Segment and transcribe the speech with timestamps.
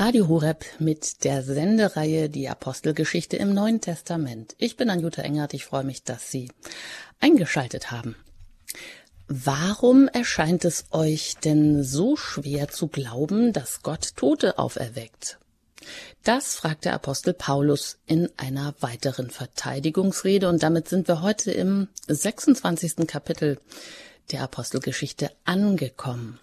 [0.00, 4.54] Radio Horeb mit der Sendereihe Die Apostelgeschichte im Neuen Testament.
[4.56, 6.50] Ich bin Anjuta Engert, ich freue mich, dass Sie
[7.20, 8.16] eingeschaltet haben.
[9.28, 15.38] Warum erscheint es euch denn so schwer zu glauben, dass Gott Tote auferweckt?
[16.24, 21.88] Das fragt der Apostel Paulus in einer weiteren Verteidigungsrede und damit sind wir heute im
[22.08, 23.06] 26.
[23.06, 23.60] Kapitel
[24.30, 26.38] der Apostelgeschichte angekommen.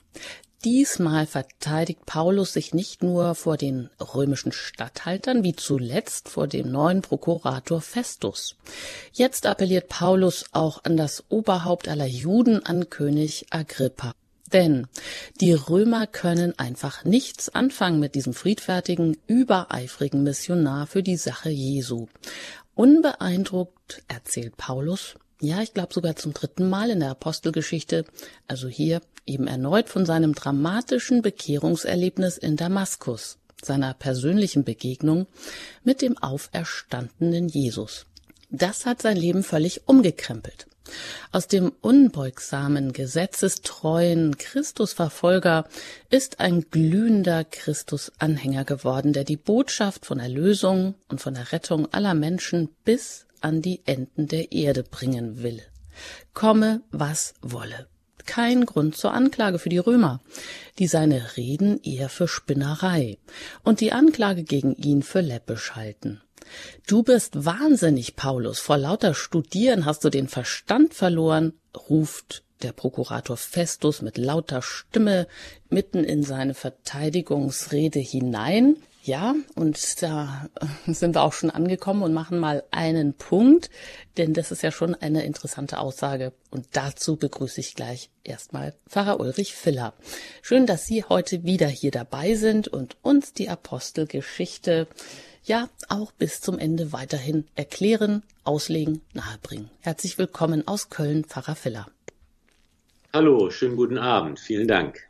[0.64, 7.04] Diesmal verteidigt Paulus sich nicht nur vor den römischen Statthaltern, wie zuletzt vor dem neuen
[7.04, 8.56] Prokurator Festus.
[9.14, 14.14] Jetzt appelliert Paulus auch an das Oberhaupt aller Juden, an König Agrippa.
[14.52, 14.88] Denn
[15.42, 22.08] die Römer können einfach nichts anfangen mit diesem friedfertigen, übereifrigen Missionar für die Sache Jesu.
[22.74, 28.06] Unbeeindruckt erzählt Paulus, ja, ich glaube sogar zum dritten Mal in der Apostelgeschichte,
[28.48, 35.28] also hier eben erneut von seinem dramatischen Bekehrungserlebnis in Damaskus, seiner persönlichen Begegnung
[35.84, 38.06] mit dem auferstandenen Jesus.
[38.50, 40.68] Das hat sein Leben völlig umgekrempelt.
[41.34, 45.68] Aus dem unbeugsamen, gesetzestreuen Christusverfolger
[46.10, 52.14] ist ein glühender Christusanhänger geworden, der die Botschaft von Erlösung und von der Rettung aller
[52.14, 55.62] Menschen bis an die Enden der Erde bringen will.
[56.34, 57.88] Komme, was wolle.
[58.26, 60.20] Kein Grund zur Anklage für die Römer,
[60.80, 63.18] die seine Reden eher für Spinnerei
[63.64, 66.22] und die Anklage gegen ihn für läppisch halten.
[66.86, 68.60] Du bist wahnsinnig, Paulus.
[68.60, 71.54] Vor lauter Studieren hast du den Verstand verloren,
[71.90, 75.28] ruft der Prokurator Festus mit lauter Stimme
[75.70, 78.78] mitten in seine Verteidigungsrede hinein.
[79.08, 80.50] Ja, und da
[80.86, 83.70] sind wir auch schon angekommen und machen mal einen Punkt,
[84.18, 86.34] denn das ist ja schon eine interessante Aussage.
[86.52, 89.94] Und dazu begrüße ich gleich erstmal Pfarrer Ulrich Filler.
[90.42, 94.88] Schön, dass Sie heute wieder hier dabei sind und uns die Apostelgeschichte
[95.46, 99.70] ja auch bis zum Ende weiterhin erklären, auslegen, nahebringen.
[99.80, 101.88] Herzlich willkommen aus Köln, Pfarrer Filler.
[103.14, 104.38] Hallo, schönen guten Abend.
[104.38, 105.08] Vielen Dank.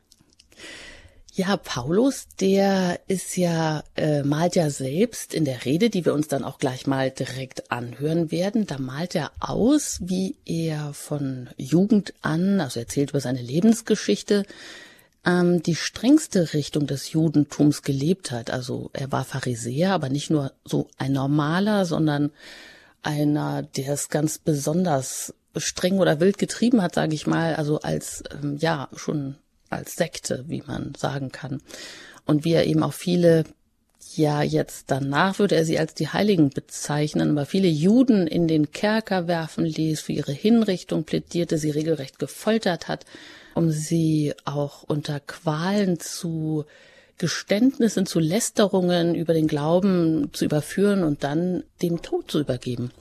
[1.37, 6.27] Ja, Paulus, der ist ja, äh, malt ja selbst in der Rede, die wir uns
[6.27, 8.65] dann auch gleich mal direkt anhören werden.
[8.65, 14.47] Da malt er aus, wie er von Jugend an, also erzählt über seine Lebensgeschichte,
[15.27, 18.49] ähm, die strengste Richtung des Judentums gelebt hat.
[18.49, 22.31] Also er war Pharisäer, aber nicht nur so ein normaler, sondern
[23.03, 28.23] einer, der es ganz besonders streng oder wild getrieben hat, sage ich mal, also als
[28.41, 29.35] ähm, ja schon
[29.69, 31.61] als Sekte, wie man sagen kann.
[32.25, 33.45] Und wie er eben auch viele,
[34.16, 38.72] ja, jetzt danach würde er sie als die Heiligen bezeichnen, aber viele Juden in den
[38.72, 43.06] Kerker werfen ließ, für ihre Hinrichtung plädierte, sie regelrecht gefoltert hat,
[43.56, 46.66] um sie auch unter Qualen zu
[47.17, 52.91] Geständnissen, zu Lästerungen über den Glauben zu überführen und dann dem Tod zu übergeben.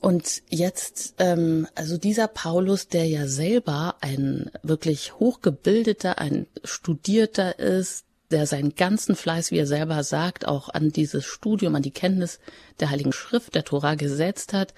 [0.00, 8.04] Und jetzt, ähm, also dieser Paulus, der ja selber ein wirklich hochgebildeter, ein studierter ist,
[8.30, 12.38] der seinen ganzen Fleiß, wie er selber sagt, auch an dieses Studium, an die Kenntnis
[12.78, 14.74] der Heiligen Schrift, der Tora gesetzt hat,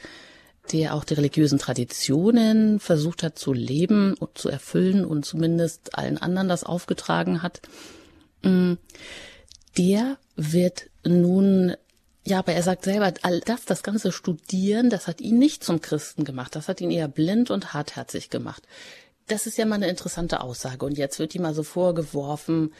[0.72, 6.18] der auch die religiösen Traditionen versucht hat zu leben und zu erfüllen und zumindest allen
[6.18, 7.60] anderen das aufgetragen hat,
[8.42, 8.74] mm,
[9.76, 11.74] der wird nun
[12.24, 15.80] ja, aber er sagt selber, all das, das ganze Studieren, das hat ihn nicht zum
[15.80, 16.54] Christen gemacht.
[16.54, 18.62] Das hat ihn eher blind und hartherzig gemacht.
[19.26, 20.84] Das ist ja mal eine interessante Aussage.
[20.84, 22.74] Und jetzt wird ihm also vorgeworfen,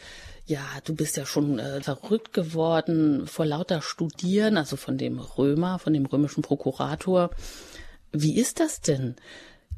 [0.45, 5.79] ja, du bist ja schon äh, verrückt geworden vor lauter Studieren, also von dem Römer,
[5.79, 7.31] von dem römischen Prokurator.
[8.11, 9.15] Wie ist das denn?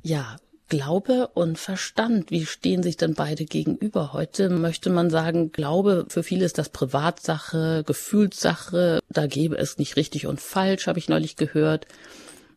[0.02, 0.38] Ja,
[0.74, 4.12] Glaube und Verstand, wie stehen sich denn beide gegenüber?
[4.12, 9.98] Heute möchte man sagen, Glaube für viele ist das Privatsache, Gefühlssache, da gäbe es nicht
[9.98, 11.86] richtig und falsch, habe ich neulich gehört.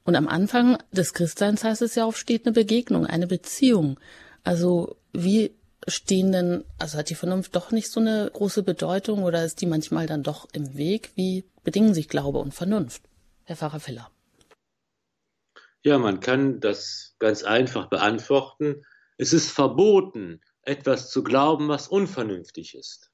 [0.05, 4.01] Und am Anfang des Christseins heißt es ja auch, steht eine Begegnung, eine Beziehung.
[4.45, 5.51] Also wie
[5.87, 9.67] stehen denn, also hat die Vernunft doch nicht so eine große Bedeutung oder ist die
[9.67, 11.11] manchmal dann doch im Weg?
[11.17, 13.03] Wie bedingen sich Glaube und Vernunft?
[13.45, 14.11] Herr Pfarrer Filler.
[15.87, 18.85] Ja, man kann das ganz einfach beantworten.
[19.19, 23.13] Es ist verboten, etwas zu glauben, was unvernünftig ist.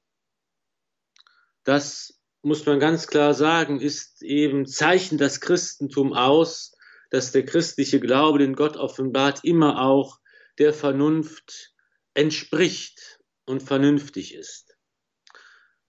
[1.63, 6.75] Das muss man ganz klar sagen, ist eben Zeichen das Christentum aus,
[7.11, 10.19] dass der christliche Glaube, den Gott offenbart, immer auch
[10.57, 11.75] der Vernunft
[12.15, 14.75] entspricht und vernünftig ist.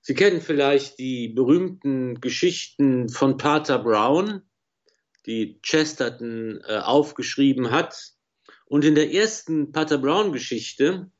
[0.02, 4.42] Sie kennen vielleicht die berühmten Geschichten von Pater Brown,
[5.26, 8.12] die Chesterton äh, aufgeschrieben hat.
[8.66, 11.10] Und in der ersten Pater Brown Geschichte,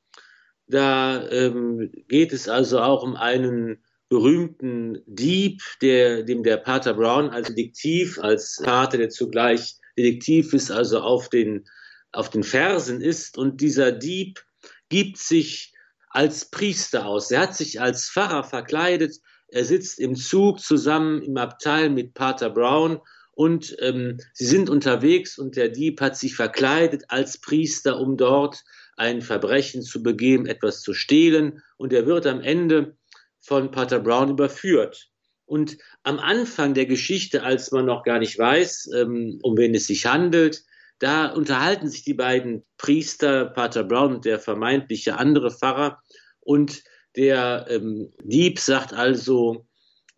[0.67, 7.31] da ähm, geht es also auch um einen berühmten Dieb, der, dem der Pater Brown
[7.31, 11.65] als Detektiv, als Pater, der zugleich Detektiv ist, also auf den,
[12.13, 13.39] auf den Fersen ist.
[13.39, 14.45] Und dieser Dieb
[14.89, 15.73] gibt sich
[16.11, 17.31] als Priester aus.
[17.31, 19.17] Er hat sich als Pfarrer verkleidet.
[19.49, 23.01] Er sitzt im Zug zusammen im Abteil mit Pater Brown
[23.35, 28.63] und ähm, sie sind unterwegs und der Dieb hat sich verkleidet als Priester, um dort
[28.97, 32.97] ein Verbrechen zu begehen, etwas zu stehlen und er wird am Ende
[33.41, 35.11] von Pater Brown überführt.
[35.47, 39.87] Und am Anfang der Geschichte, als man noch gar nicht weiß, ähm, um wen es
[39.87, 40.65] sich handelt,
[40.99, 46.01] da unterhalten sich die beiden Priester, Pater Brown und der vermeintliche andere Pfarrer.
[46.41, 46.83] Und
[47.17, 49.67] der ähm, Dieb sagt also,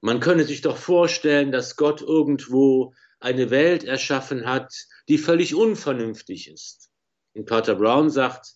[0.00, 4.72] man könne sich doch vorstellen, dass Gott irgendwo eine Welt erschaffen hat,
[5.08, 6.90] die völlig unvernünftig ist.
[7.34, 8.54] Und Pater Brown sagt,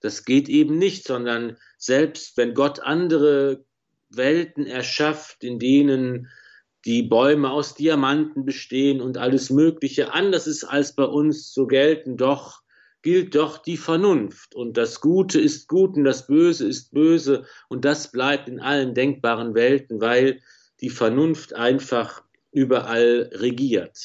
[0.00, 3.64] das geht eben nicht, sondern selbst wenn Gott andere
[4.08, 6.28] Welten erschafft, in denen
[6.86, 12.16] die Bäume aus Diamanten bestehen und alles Mögliche anders ist als bei uns, so gelten
[12.16, 12.62] doch,
[13.02, 14.54] gilt doch die Vernunft.
[14.54, 18.94] Und das Gute ist gut und das Böse ist böse und das bleibt in allen
[18.94, 20.40] denkbaren Welten, weil
[20.80, 22.22] die Vernunft einfach
[22.52, 23.96] überall regiert.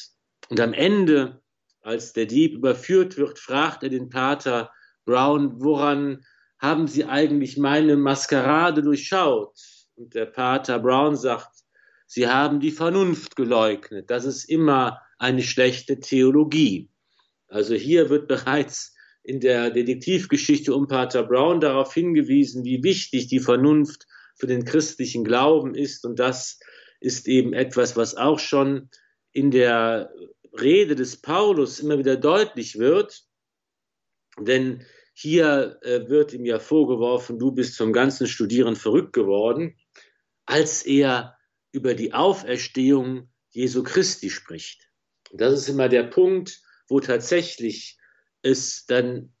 [0.48, 1.42] Und am Ende,
[1.80, 4.70] als der Dieb überführt wird, fragt er den Pater
[5.04, 6.24] Brown, woran
[6.58, 9.58] haben Sie eigentlich meine Maskerade durchschaut?
[9.94, 11.50] Und der Pater Brown sagt,
[12.06, 14.10] Sie haben die Vernunft geleugnet.
[14.10, 16.90] Das ist immer eine schlechte Theologie.
[17.48, 23.40] Also hier wird bereits in der Detektivgeschichte um Pater Brown darauf hingewiesen, wie wichtig die
[23.40, 24.06] Vernunft
[24.36, 26.04] für den christlichen Glauben ist.
[26.04, 26.60] Und das
[27.00, 28.90] ist eben etwas, was auch schon
[29.32, 30.12] in der
[30.58, 33.24] Rede des Paulus immer wieder deutlich wird.
[34.38, 39.76] Denn hier äh, wird ihm ja vorgeworfen, du bist vom ganzen Studieren verrückt geworden
[40.46, 41.36] als er
[41.72, 44.88] über die Auferstehung Jesu Christi spricht.
[45.32, 47.98] Das ist immer der Punkt, wo tatsächlich
[48.42, 49.34] es dann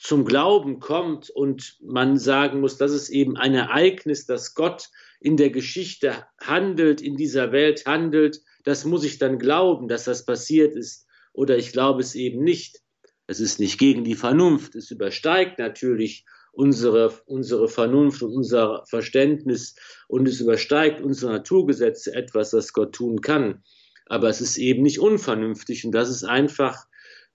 [0.00, 5.36] zum Glauben kommt und man sagen muss, das ist eben ein Ereignis, dass Gott in
[5.36, 8.40] der Geschichte handelt, in dieser Welt handelt.
[8.64, 11.06] Das muss ich dann glauben, dass das passiert ist.
[11.32, 12.80] Oder ich glaube es eben nicht.
[13.26, 14.74] Es ist nicht gegen die Vernunft.
[14.74, 19.76] Es übersteigt natürlich unsere, unsere Vernunft und unser Verständnis
[20.08, 23.62] und es übersteigt unsere Naturgesetze etwas, das Gott tun kann.
[24.06, 26.86] Aber es ist eben nicht unvernünftig und das ist einfach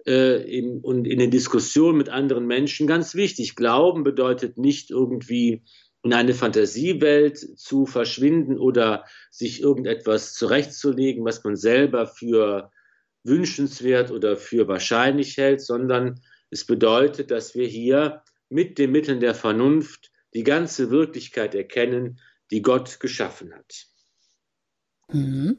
[0.06, 3.56] äh, in, und in den Diskussionen mit anderen Menschen ganz wichtig.
[3.56, 5.64] Glauben bedeutet nicht irgendwie
[6.04, 12.72] in eine Fantasiewelt zu verschwinden oder sich irgendetwas zurechtzulegen, was man selber für
[13.24, 19.34] wünschenswert oder für wahrscheinlich hält, sondern es bedeutet, dass wir hier mit den Mitteln der
[19.34, 22.20] Vernunft die ganze Wirklichkeit erkennen,
[22.52, 23.88] die Gott geschaffen hat.
[25.12, 25.58] Mhm.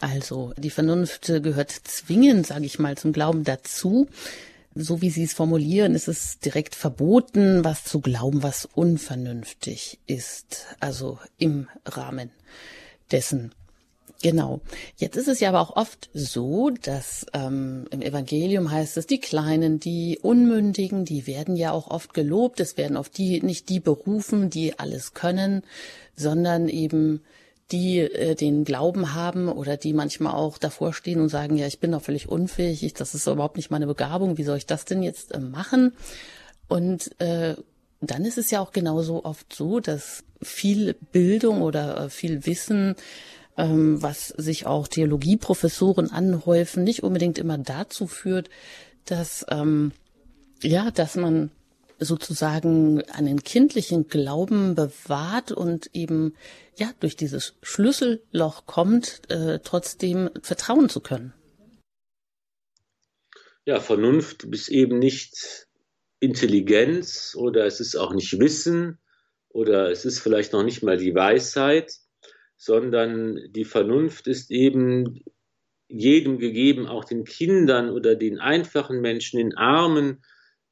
[0.00, 4.08] Also die Vernunft gehört zwingend, sage ich mal, zum Glauben dazu.
[4.74, 10.66] So wie Sie es formulieren, ist es direkt verboten, was zu glauben, was unvernünftig ist.
[10.78, 12.30] Also im Rahmen
[13.10, 13.52] dessen,
[14.22, 14.60] Genau.
[14.96, 19.18] Jetzt ist es ja aber auch oft so, dass ähm, im Evangelium heißt es, die
[19.18, 22.60] Kleinen, die Unmündigen, die werden ja auch oft gelobt.
[22.60, 25.62] Es werden oft die nicht die berufen, die alles können,
[26.16, 27.22] sondern eben
[27.72, 31.80] die äh, den Glauben haben oder die manchmal auch davor stehen und sagen, ja, ich
[31.80, 34.84] bin doch völlig unfähig, ich, das ist überhaupt nicht meine Begabung, wie soll ich das
[34.84, 35.92] denn jetzt äh, machen?
[36.68, 37.56] Und äh,
[38.00, 42.96] dann ist es ja auch genauso oft so, dass viel Bildung oder äh, viel Wissen
[43.60, 48.48] ähm, was sich auch Theologieprofessoren anhäufen, nicht unbedingt immer dazu führt,
[49.04, 49.92] dass ähm,
[50.62, 51.50] ja, dass man
[52.00, 56.34] sozusagen einen kindlichen Glauben bewahrt und eben
[56.76, 61.32] ja durch dieses Schlüsselloch kommt, äh, trotzdem vertrauen zu können.
[63.66, 65.68] Ja, Vernunft ist eben nicht
[66.18, 68.98] Intelligenz oder es ist auch nicht Wissen
[69.48, 71.92] oder es ist vielleicht noch nicht mal die Weisheit,
[72.56, 75.22] sondern die Vernunft ist eben
[75.88, 80.22] jedem gegeben, auch den Kindern oder den einfachen Menschen, den Armen,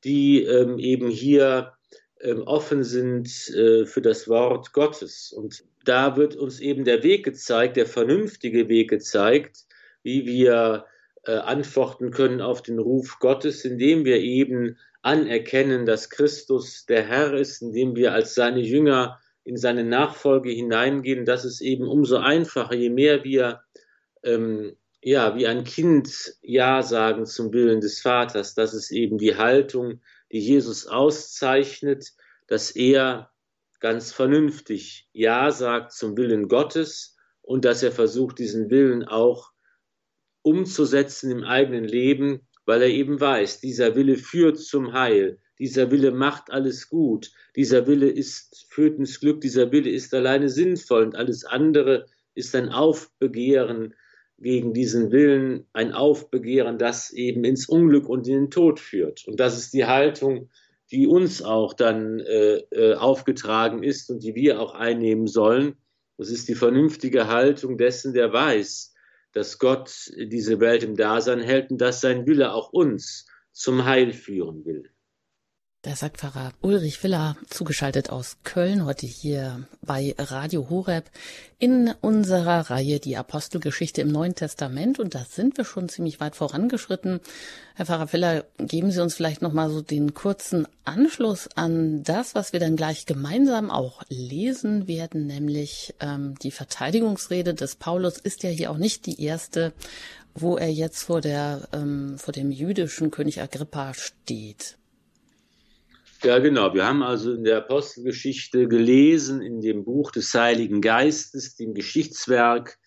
[0.04, 1.72] die ähm, eben hier
[2.20, 5.32] ähm, offen sind äh, für das Wort Gottes.
[5.32, 9.64] Und da wird uns eben der Weg gezeigt, der vernünftige Weg gezeigt,
[10.02, 10.86] wie wir
[11.24, 17.34] äh, antworten können auf den Ruf Gottes, indem wir eben anerkennen, dass Christus der Herr
[17.34, 22.74] ist, indem wir als seine Jünger in seine Nachfolge hineingehen, das ist eben umso einfacher,
[22.74, 23.62] je mehr wir
[24.22, 28.54] ähm, ja wie ein Kind Ja sagen zum Willen des Vaters.
[28.54, 30.00] Das ist eben die Haltung,
[30.32, 32.12] die Jesus auszeichnet,
[32.46, 33.30] dass er
[33.80, 39.52] ganz vernünftig Ja sagt zum Willen Gottes und dass er versucht, diesen Willen auch
[40.42, 46.10] umzusetzen im eigenen Leben, weil er eben weiß, dieser Wille führt zum Heil, dieser Wille
[46.10, 51.16] macht alles gut, dieser Wille ist, führt ins Glück, dieser Wille ist alleine sinnvoll und
[51.16, 53.94] alles andere ist ein Aufbegehren
[54.38, 59.26] gegen diesen Willen, ein Aufbegehren, das eben ins Unglück und in den Tod führt.
[59.26, 60.48] Und das ist die Haltung,
[60.90, 65.76] die uns auch dann äh, äh, aufgetragen ist und die wir auch einnehmen sollen.
[66.16, 68.94] Das ist die vernünftige Haltung dessen, der weiß,
[69.32, 74.12] dass Gott diese Welt im Dasein hält und dass sein Wille auch uns zum Heil
[74.12, 74.90] führen will.
[75.88, 81.10] Der sagt Pfarrer Ulrich Willer, zugeschaltet aus Köln, heute hier bei Radio Horeb
[81.58, 84.98] in unserer Reihe Die Apostelgeschichte im Neuen Testament.
[84.98, 87.20] Und da sind wir schon ziemlich weit vorangeschritten.
[87.74, 92.52] Herr Pfarrer Willer, geben Sie uns vielleicht nochmal so den kurzen Anschluss an das, was
[92.52, 98.50] wir dann gleich gemeinsam auch lesen werden, nämlich ähm, die Verteidigungsrede des Paulus ist ja
[98.50, 99.72] hier auch nicht die erste,
[100.34, 104.77] wo er jetzt vor der, ähm, vor dem jüdischen König Agrippa steht.
[106.24, 106.74] Ja, genau.
[106.74, 112.78] Wir haben also in der Apostelgeschichte gelesen, in dem Buch des Heiligen Geistes, dem Geschichtswerk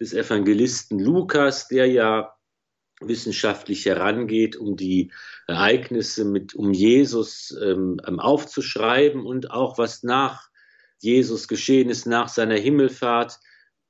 [0.00, 2.34] des Evangelisten Lukas, der ja
[3.00, 5.12] wissenschaftlich herangeht, um die
[5.46, 10.48] Ereignisse mit, um Jesus ähm, aufzuschreiben und auch was nach
[10.98, 13.38] Jesus geschehen ist, nach seiner Himmelfahrt,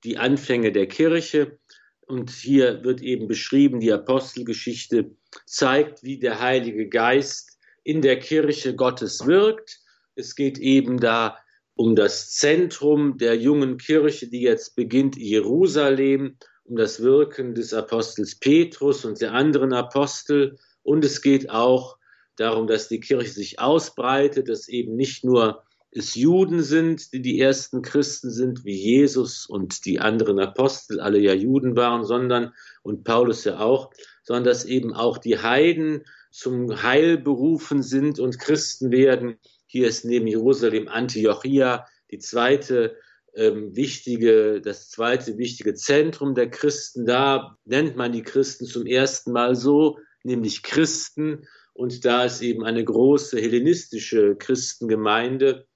[0.02, 1.58] die Anfänge der Kirche.
[2.00, 5.14] Und hier wird eben beschrieben, die Apostelgeschichte
[5.46, 7.47] zeigt, wie der Heilige Geist
[7.88, 9.80] in der Kirche Gottes wirkt.
[10.14, 11.38] Es geht eben da
[11.74, 18.38] um das Zentrum der jungen Kirche, die jetzt beginnt, Jerusalem, um das Wirken des Apostels
[18.38, 20.58] Petrus und der anderen Apostel.
[20.82, 21.96] Und es geht auch
[22.36, 27.40] darum, dass die Kirche sich ausbreitet, dass eben nicht nur es Juden sind, die die
[27.40, 32.52] ersten Christen sind, wie Jesus und die anderen Apostel, alle ja Juden waren, sondern,
[32.82, 33.90] und Paulus ja auch,
[34.24, 39.38] sondern dass eben auch die Heiden zum Heil berufen sind und Christen werden.
[39.66, 42.96] Hier ist neben Jerusalem Antiochia die zweite
[43.34, 47.06] ähm, wichtige, das zweite wichtige Zentrum der Christen.
[47.06, 51.46] Da nennt man die Christen zum ersten Mal so, nämlich Christen.
[51.72, 55.66] Und da ist eben eine große hellenistische Christengemeinde,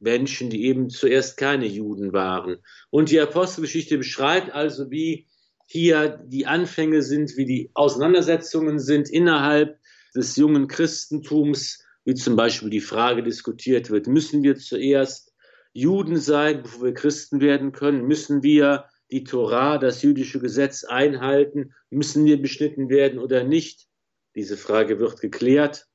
[0.00, 2.58] Menschen, die eben zuerst keine Juden waren.
[2.90, 5.26] Und die Apostelgeschichte beschreibt also, wie
[5.66, 9.78] hier die Anfänge sind, wie die Auseinandersetzungen sind innerhalb
[10.14, 15.32] des jungen Christentums, wie zum Beispiel die Frage diskutiert wird, müssen wir zuerst
[15.72, 18.06] Juden sein, bevor wir Christen werden können?
[18.06, 21.74] Müssen wir die Torah, das jüdische Gesetz einhalten?
[21.90, 23.88] Müssen wir beschnitten werden oder nicht?
[24.34, 25.86] Diese Frage wird geklärt.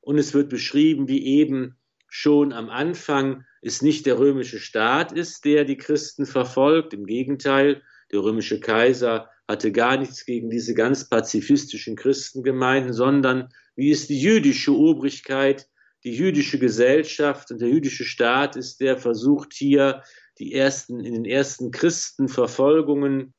[0.00, 1.76] Und es wird beschrieben, wie eben
[2.08, 6.94] schon am Anfang es nicht der römische Staat ist, der die Christen verfolgt.
[6.94, 13.90] Im Gegenteil, der römische Kaiser hatte gar nichts gegen diese ganz pazifistischen Christengemeinden, sondern wie
[13.90, 15.68] es die jüdische Obrigkeit,
[16.04, 20.02] die jüdische Gesellschaft und der jüdische Staat ist, der versucht hier
[20.38, 23.34] die ersten, in den ersten Christenverfolgungen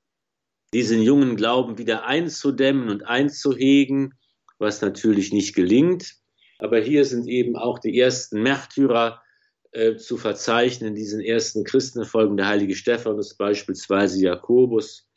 [0.74, 4.14] diesen jungen Glauben wieder einzudämmen und einzuhegen,
[4.60, 6.16] was natürlich nicht gelingt.
[6.60, 9.22] Aber hier sind eben auch die ersten Märtyrer
[9.72, 15.08] äh, zu verzeichnen, diesen ersten Christenverfolgen, der heilige Stephanus beispielsweise, Jakobus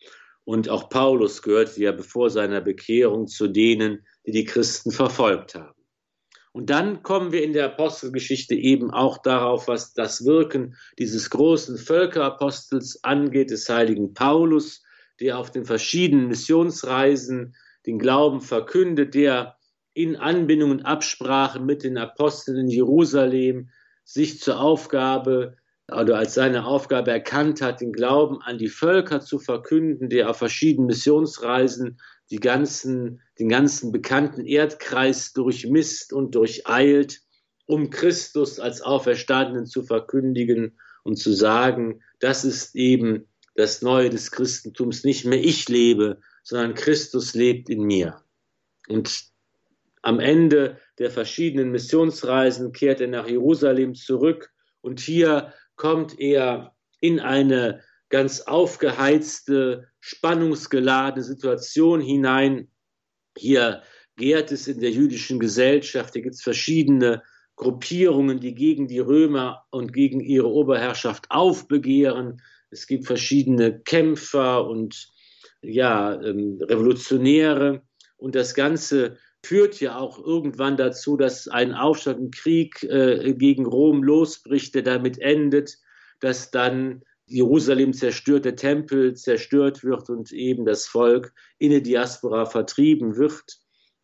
[0.44, 5.74] und auch Paulus gehörte ja bevor seiner Bekehrung zu denen, die die Christen verfolgt haben.
[6.52, 11.78] Und dann kommen wir in der Apostelgeschichte eben auch darauf, was das Wirken dieses großen
[11.78, 14.82] Völkerapostels angeht, des heiligen Paulus,
[15.20, 17.54] der auf den verschiedenen Missionsreisen
[17.86, 19.56] den Glauben verkündet, der
[19.94, 23.70] in Anbindung und Absprache mit den Aposteln in Jerusalem
[24.04, 25.56] sich zur Aufgabe
[25.90, 30.38] oder als seine Aufgabe erkannt hat, den Glauben an die Völker zu verkünden, der auf
[30.38, 31.98] verschiedenen Missionsreisen
[32.30, 37.20] die ganzen, den ganzen bekannten Erdkreis durchmisst und durcheilt,
[37.66, 44.30] um Christus als Auferstandenen zu verkündigen und zu sagen, das ist eben das Neue des
[44.30, 45.04] Christentums.
[45.04, 48.22] Nicht mehr ich lebe, sondern Christus lebt in mir.
[48.88, 49.30] Und
[50.02, 57.20] am Ende der verschiedenen Missionsreisen kehrt er nach Jerusalem zurück und hier kommt er in
[57.20, 62.68] eine ganz aufgeheizte, spannungsgeladene Situation hinein.
[63.36, 63.82] Hier
[64.16, 67.22] gärt es in der jüdischen Gesellschaft, hier gibt es verschiedene
[67.56, 72.40] Gruppierungen, die gegen die Römer und gegen ihre Oberherrschaft aufbegehren.
[72.70, 75.08] Es gibt verschiedene Kämpfer und
[75.60, 77.82] ja, ähm, Revolutionäre.
[78.16, 83.66] Und das Ganze führt ja auch irgendwann dazu, dass ein Aufstand, ein Krieg äh, gegen
[83.66, 85.76] Rom losbricht, der damit endet,
[86.20, 92.46] dass dann Jerusalem zerstört, der Tempel zerstört wird und eben das Volk in die Diaspora
[92.46, 93.58] vertrieben wird.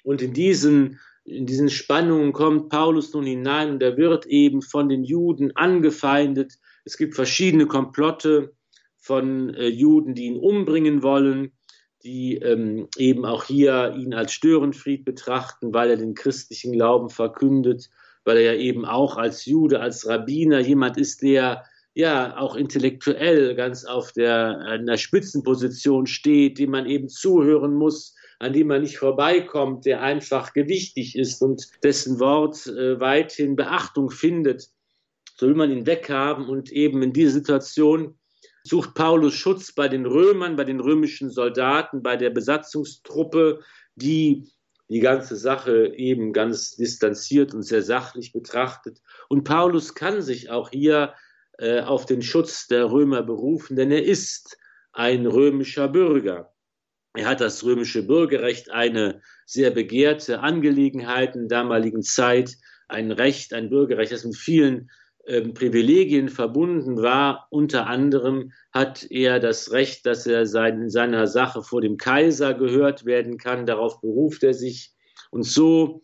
[0.04, 4.88] Und in diesen, in diesen Spannungen kommt Paulus nun hinein und er wird eben von
[4.88, 6.54] den Juden angefeindet.
[6.84, 8.54] Es gibt verschiedene Komplotte
[8.96, 11.52] von äh, Juden, die ihn umbringen wollen
[12.06, 17.90] die ähm, eben auch hier ihn als Störenfried betrachten, weil er den christlichen Glauben verkündet,
[18.24, 21.64] weil er ja eben auch als Jude, als Rabbiner jemand ist, der
[21.96, 28.52] ja auch intellektuell ganz auf der, einer Spitzenposition steht, dem man eben zuhören muss, an
[28.52, 34.68] dem man nicht vorbeikommt, der einfach gewichtig ist und dessen Wort äh, weithin Beachtung findet.
[35.38, 38.18] So will man ihn weghaben und eben in dieser Situation
[38.62, 43.60] sucht Paulus Schutz bei den Römern, bei den römischen Soldaten, bei der Besatzungstruppe,
[43.94, 44.50] die
[44.90, 49.00] die ganze Sache eben ganz distanziert und sehr sachlich betrachtet.
[49.30, 51.14] Und Paulus kann sich auch hier
[51.58, 54.58] äh, auf den Schutz der Römer berufen, denn er ist
[54.92, 56.52] ein römischer Bürger.
[57.14, 62.56] Er hat das römische Bürgerrecht, eine sehr begehrte Angelegenheit in der damaligen Zeit,
[62.88, 64.90] ein Recht, ein Bürgerrecht, das mit vielen
[65.26, 67.46] ähm, Privilegien verbunden war.
[67.50, 72.54] Unter anderem hat er das Recht, dass er sein, in seiner Sache vor dem Kaiser
[72.54, 73.66] gehört werden kann.
[73.66, 74.92] Darauf beruft er sich.
[75.30, 76.02] Und so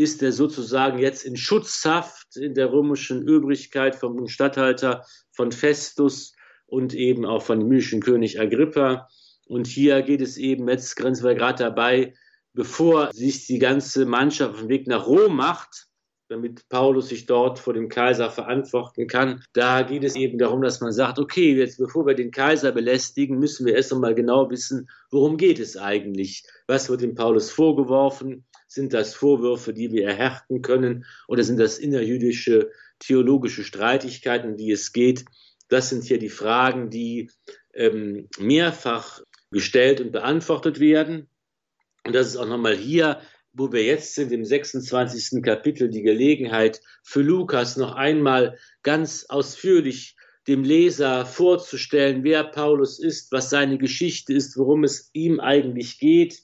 [0.00, 6.34] ist er sozusagen jetzt in Schutzhaft in der römischen Übrigkeit vom Statthalter von Festus
[6.66, 9.08] und eben auch von dem jüdischen König Agrippa.
[9.46, 12.14] Und hier geht es eben, jetzt grenzen wir gerade dabei,
[12.54, 15.88] bevor sich die ganze Mannschaft auf den Weg nach Rom macht,
[16.28, 19.42] damit Paulus sich dort vor dem Kaiser verantworten kann.
[19.52, 23.38] Da geht es eben darum, dass man sagt, okay, jetzt bevor wir den Kaiser belästigen,
[23.38, 26.44] müssen wir erst einmal genau wissen, worum geht es eigentlich?
[26.68, 28.46] Was wird dem Paulus vorgeworfen?
[28.72, 31.04] Sind das Vorwürfe, die wir erhärten können?
[31.26, 35.24] Oder sind das innerjüdische theologische Streitigkeiten, die es geht?
[35.68, 37.30] Das sind hier die Fragen, die
[37.74, 41.28] ähm, mehrfach gestellt und beantwortet werden.
[42.06, 43.20] Und das ist auch nochmal hier
[43.52, 45.42] wo wir jetzt sind, im 26.
[45.42, 50.16] Kapitel, die Gelegenheit für Lukas noch einmal ganz ausführlich
[50.46, 56.42] dem Leser vorzustellen, wer Paulus ist, was seine Geschichte ist, worum es ihm eigentlich geht,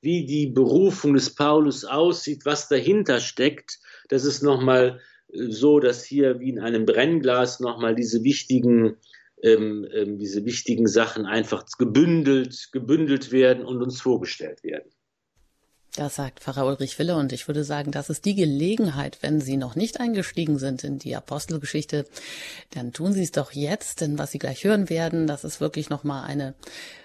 [0.00, 3.78] wie die Berufung des Paulus aussieht, was dahinter steckt.
[4.08, 5.00] Das ist nochmal
[5.32, 8.96] äh, so, dass hier wie in einem Brennglas nochmal diese wichtigen
[9.42, 14.90] ähm, ähm, diese wichtigen Sachen einfach gebündelt, gebündelt werden und uns vorgestellt werden.
[15.96, 19.56] Das sagt Pfarrer Ulrich Wille und ich würde sagen, das ist die Gelegenheit, wenn Sie
[19.56, 22.04] noch nicht eingestiegen sind in die Apostelgeschichte,
[22.74, 25.90] dann tun Sie es doch jetzt, denn was Sie gleich hören werden, das ist wirklich
[25.90, 26.54] nochmal eine,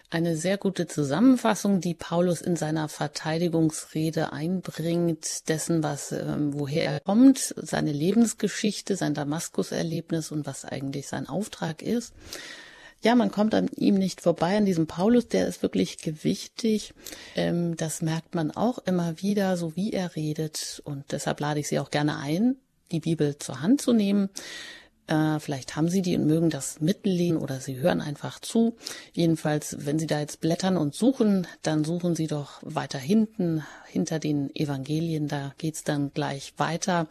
[0.10, 7.00] eine sehr gute Zusammenfassung, die Paulus in seiner Verteidigungsrede einbringt, dessen, was, ähm, woher er
[7.00, 12.14] kommt, seine Lebensgeschichte, sein Damaskuserlebnis und was eigentlich sein Auftrag ist
[13.06, 16.94] ja, man kommt an ihm nicht vorbei, an diesem Paulus, der ist wirklich gewichtig.
[17.36, 20.82] Ähm, das merkt man auch immer wieder, so wie er redet.
[20.86, 22.56] Und deshalb lade ich Sie auch gerne ein,
[22.92, 24.30] die Bibel zur Hand zu nehmen.
[25.08, 28.76] Äh, vielleicht haben Sie die und mögen das mitlesen oder Sie hören einfach zu.
[29.14, 34.20] Jedenfalls, wenn Sie da jetzt blättern und suchen, dann suchen Sie doch weiter hinten, hinter
[34.20, 35.28] den Evangelien.
[35.28, 37.08] Da geht's dann gleich weiter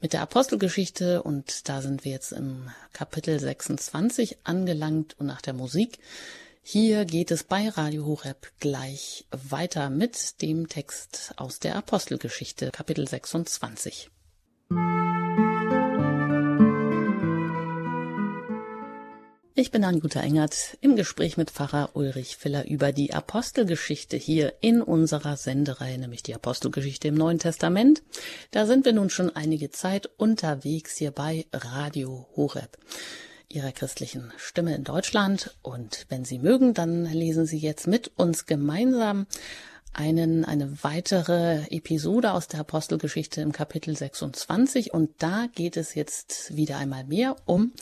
[0.00, 5.54] mit der Apostelgeschichte und da sind wir jetzt im Kapitel 26 angelangt und nach der
[5.54, 5.98] Musik.
[6.68, 13.06] Hier geht es bei Radio Horeb gleich weiter mit dem Text aus der Apostelgeschichte, Kapitel
[13.06, 14.10] 26.
[19.58, 24.82] Ich bin Anjuta Engert im Gespräch mit Pfarrer Ulrich Filler über die Apostelgeschichte hier in
[24.82, 28.02] unserer Sendereihe, nämlich die Apostelgeschichte im Neuen Testament.
[28.50, 32.76] Da sind wir nun schon einige Zeit unterwegs hier bei Radio Horeb,
[33.48, 35.56] Ihrer christlichen Stimme in Deutschland.
[35.62, 39.26] Und wenn Sie mögen, dann lesen Sie jetzt mit uns gemeinsam
[39.94, 46.54] einen, eine weitere Episode aus der Apostelgeschichte im Kapitel 26 und da geht es jetzt
[46.54, 47.72] wieder einmal mehr um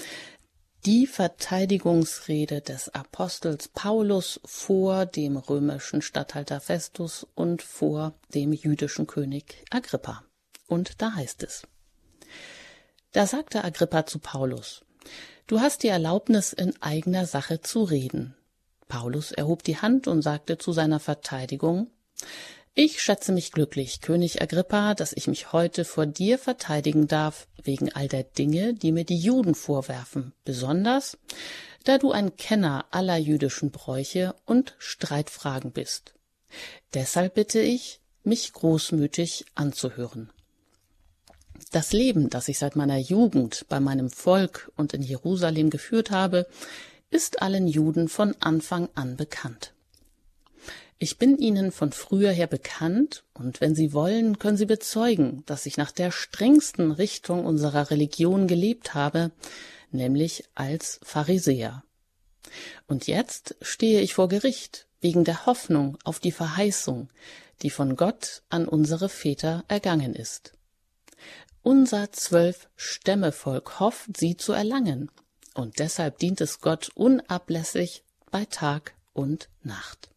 [0.86, 9.64] die Verteidigungsrede des Apostels Paulus vor dem römischen Statthalter Festus und vor dem jüdischen König
[9.70, 10.24] Agrippa.
[10.66, 11.62] Und da heißt es.
[13.12, 14.84] Da sagte Agrippa zu Paulus,
[15.46, 18.34] Du hast die Erlaubnis, in eigener Sache zu reden.
[18.88, 21.90] Paulus erhob die Hand und sagte zu seiner Verteidigung,
[22.74, 27.92] ich schätze mich glücklich, König Agrippa, dass ich mich heute vor dir verteidigen darf, wegen
[27.92, 31.16] all der Dinge, die mir die Juden vorwerfen, besonders,
[31.84, 36.14] da du ein Kenner aller jüdischen Bräuche und Streitfragen bist.
[36.94, 40.30] Deshalb bitte ich, mich großmütig anzuhören.
[41.70, 46.46] Das Leben, das ich seit meiner Jugend bei meinem Volk und in Jerusalem geführt habe,
[47.10, 49.74] ist allen Juden von Anfang an bekannt.
[50.98, 55.66] Ich bin ihnen von früher her bekannt, und wenn sie wollen, können sie bezeugen, dass
[55.66, 59.32] ich nach der strengsten Richtung unserer Religion gelebt habe,
[59.90, 61.82] nämlich als Pharisäer.
[62.86, 67.10] Und jetzt stehe ich vor Gericht wegen der Hoffnung auf die Verheißung,
[67.62, 70.52] die von Gott an unsere Väter ergangen ist.
[71.62, 75.10] Unser zwölf Stämmevolk hofft, sie zu erlangen,
[75.54, 80.13] und deshalb dient es Gott unablässig bei Tag und Nacht.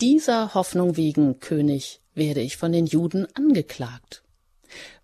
[0.00, 4.22] Dieser Hoffnung wegen, König, werde ich von den Juden angeklagt.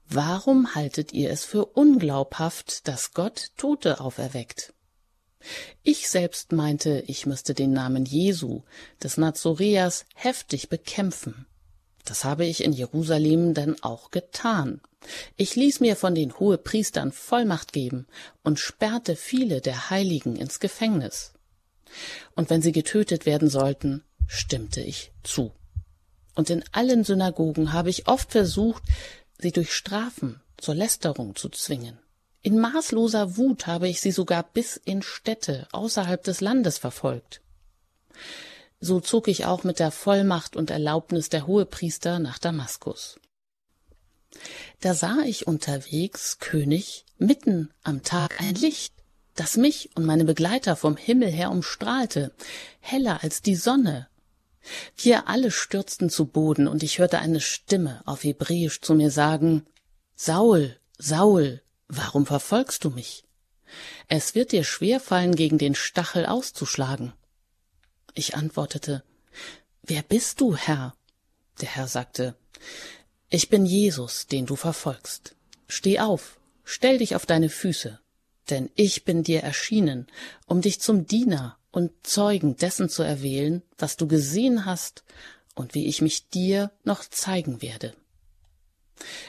[0.09, 4.73] Warum haltet ihr es für unglaubhaft, dass Gott Tote auferweckt?
[5.83, 8.63] Ich selbst meinte, ich müsste den Namen Jesu,
[9.03, 11.47] des Nazoreas, heftig bekämpfen.
[12.05, 14.81] Das habe ich in Jerusalem denn auch getan.
[15.37, 18.07] Ich ließ mir von den Hohepriestern Vollmacht geben
[18.43, 21.33] und sperrte viele der Heiligen ins Gefängnis.
[22.35, 25.53] Und wenn sie getötet werden sollten, stimmte ich zu.
[26.35, 28.83] Und in allen Synagogen habe ich oft versucht,
[29.39, 31.99] sie durch Strafen zur Lästerung zu zwingen.
[32.43, 37.41] In maßloser Wut habe ich sie sogar bis in Städte außerhalb des Landes verfolgt.
[38.81, 43.19] So zog ich auch mit der Vollmacht und Erlaubnis der Hohepriester nach Damaskus.
[44.81, 48.93] Da sah ich unterwegs, König, mitten am Tag ein Licht,
[49.35, 52.33] das mich und meine Begleiter vom Himmel her umstrahlte,
[52.81, 54.09] heller als die Sonne.
[54.97, 59.67] Wir alle stürzten zu Boden, und ich hörte eine Stimme auf Hebräisch zu mir sagen
[60.17, 63.25] Saul, Saul, warum verfolgst du mich?
[64.09, 67.13] Es wird dir schwer fallen, gegen den Stachel auszuschlagen.
[68.15, 69.03] Ich antwortete
[69.83, 70.95] Wer bist du, Herr?
[71.61, 72.37] Der Herr sagte
[73.31, 75.35] ich bin Jesus, den du verfolgst.
[75.67, 77.99] Steh auf, stell dich auf deine Füße,
[78.49, 80.07] denn ich bin dir erschienen,
[80.47, 85.03] um dich zum Diener und Zeugen dessen zu erwählen, was du gesehen hast
[85.57, 87.95] und wie ich mich dir noch zeigen werde.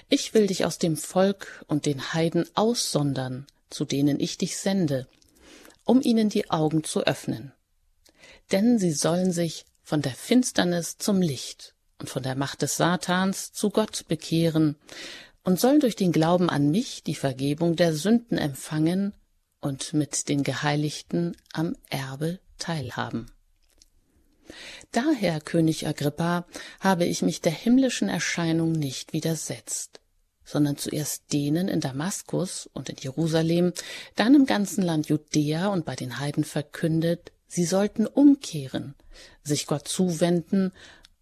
[0.10, 5.08] Ich will dich aus dem Volk und den Heiden aussondern, zu denen ich dich sende,
[5.86, 7.51] um ihnen die Augen zu öffnen.
[8.51, 13.53] Denn sie sollen sich von der Finsternis zum Licht und von der Macht des Satans
[13.53, 14.75] zu Gott bekehren
[15.43, 19.15] und sollen durch den Glauben an mich die Vergebung der Sünden empfangen
[19.65, 23.32] und mit den Geheiligten am Erbe teilhaben.
[24.91, 26.45] Daher, König Agrippa,
[26.80, 30.01] habe ich mich der himmlischen Erscheinung nicht widersetzt,
[30.43, 33.73] sondern zuerst denen in Damaskus und in Jerusalem,
[34.15, 38.93] dann im ganzen Land Judäa und bei den Heiden verkündet, sie sollten umkehren,
[39.43, 40.73] sich Gott zuwenden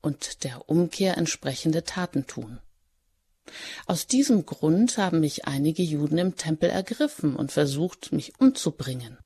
[0.01, 2.59] und der Umkehr entsprechende Taten tun.
[3.85, 9.17] Aus diesem Grund haben mich einige Juden im Tempel ergriffen und versucht, mich umzubringen.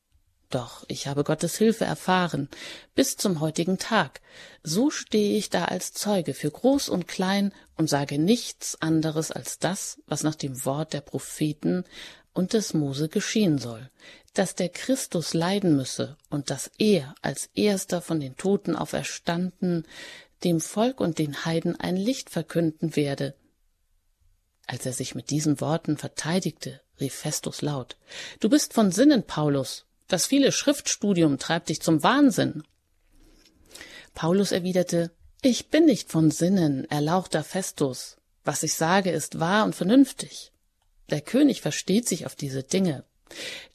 [0.50, 2.48] Doch ich habe Gottes Hilfe erfahren,
[2.96, 4.22] bis zum heutigen Tag.
[4.64, 9.60] So stehe ich da als Zeuge für groß und klein und sage nichts anderes als
[9.60, 11.84] das, was nach dem Wort der Propheten
[12.34, 13.90] und des Mose geschehen soll,
[14.34, 19.86] dass der Christus leiden müsse und dass er als erster von den Toten auferstanden
[20.44, 23.36] dem Volk und den Heiden ein Licht verkünden werde.
[24.68, 27.98] Als er sich mit diesen Worten verteidigte, rief Festus laut
[28.42, 29.86] Du bist von Sinnen, Paulus.
[30.08, 32.64] Das viele Schriftstudium treibt dich zum Wahnsinn.
[34.14, 38.18] Paulus erwiderte Ich bin nicht von Sinnen, erlauchter Festus.
[38.44, 40.52] Was ich sage, ist wahr und vernünftig.
[41.10, 43.04] Der König versteht sich auf diese Dinge.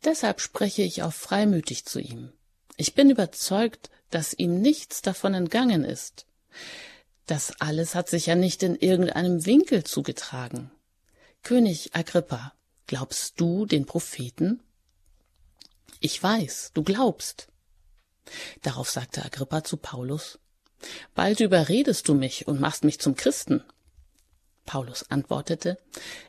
[0.04, 2.32] Deshalb spreche ich auch freimütig zu ihm.
[2.76, 6.26] Ich bin überzeugt, dass ihm nichts davon entgangen ist.
[7.26, 10.70] Das alles hat sich ja nicht in irgendeinem Winkel zugetragen.
[11.42, 12.52] König Agrippa,
[12.86, 14.62] glaubst du den Propheten?
[15.98, 17.48] Ich weiß, du glaubst.
[18.62, 20.38] Darauf sagte Agrippa zu Paulus,
[21.14, 23.64] Bald überredest du mich und machst mich zum Christen.
[24.66, 25.78] Paulus antwortete,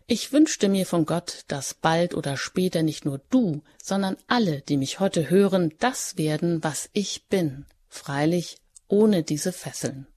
[0.07, 4.77] Ich wünschte mir von Gott, dass bald oder später nicht nur du, sondern alle, die
[4.77, 10.07] mich heute hören, das werden, was ich bin, freilich ohne diese Fesseln.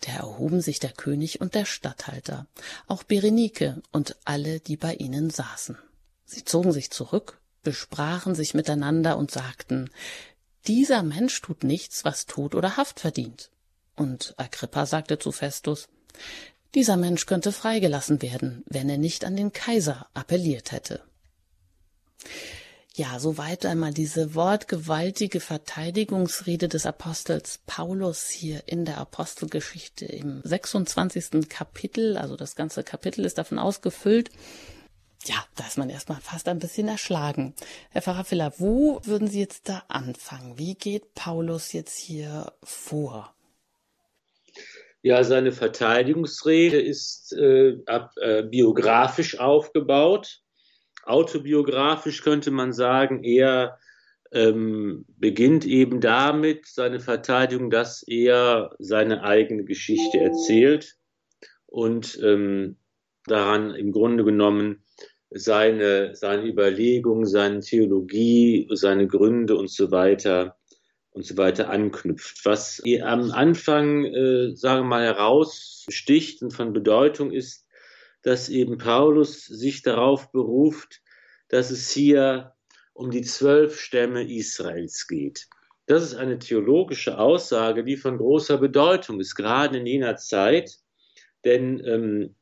[0.00, 2.46] Da erhoben sich der König und der Statthalter,
[2.86, 5.76] auch Berenike und alle, die bei ihnen saßen.
[6.24, 9.90] Sie zogen sich zurück, besprachen sich miteinander und sagten,
[10.66, 13.50] dieser Mensch tut nichts, was Tod oder Haft verdient.
[13.96, 15.88] Und Agrippa sagte zu Festus,
[16.74, 21.02] dieser Mensch könnte freigelassen werden, wenn er nicht an den Kaiser appelliert hätte.
[22.98, 31.48] Ja, soweit einmal diese wortgewaltige Verteidigungsrede des Apostels Paulus hier in der Apostelgeschichte im 26.
[31.48, 32.16] Kapitel.
[32.16, 34.30] Also das ganze Kapitel ist davon ausgefüllt.
[35.26, 37.54] Ja, da ist man erstmal fast ein bisschen erschlagen.
[37.90, 40.58] Herr Pfarrer Filler, wo würden Sie jetzt da anfangen?
[40.58, 43.32] Wie geht Paulus jetzt hier vor?
[45.02, 50.42] Ja, seine Verteidigungsrede ist äh, ab, äh, biografisch aufgebaut
[51.08, 53.78] autobiografisch könnte man sagen, er
[54.32, 60.96] ähm, beginnt eben damit seine Verteidigung, dass er seine eigene Geschichte erzählt
[61.66, 62.76] und ähm,
[63.26, 64.84] daran im Grunde genommen
[65.30, 70.56] seine, seine Überlegungen, seine Theologie, seine Gründe und so weiter
[71.10, 72.44] und so weiter anknüpft.
[72.44, 77.66] Was am Anfang, äh, sagen wir mal, heraussticht und von Bedeutung ist,
[78.22, 81.00] dass eben Paulus sich darauf beruft,
[81.48, 82.54] dass es hier
[82.92, 85.48] um die zwölf Stämme Israels geht.
[85.86, 90.76] Das ist eine theologische Aussage, die von großer Bedeutung ist, gerade in jener Zeit,
[91.44, 92.34] denn ähm,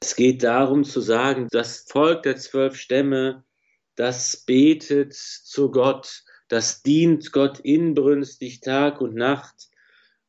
[0.00, 3.44] es geht darum zu sagen, das Volk der zwölf Stämme,
[3.96, 9.68] das betet zu Gott, das dient Gott inbrünstig Tag und Nacht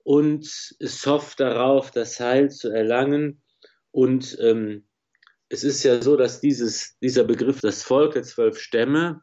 [0.04, 3.42] und es hofft darauf, das Heil zu erlangen
[3.92, 4.86] und ähm,
[5.54, 9.22] es ist ja so, dass dieses, dieser Begriff, das Volk der zwölf Stämme,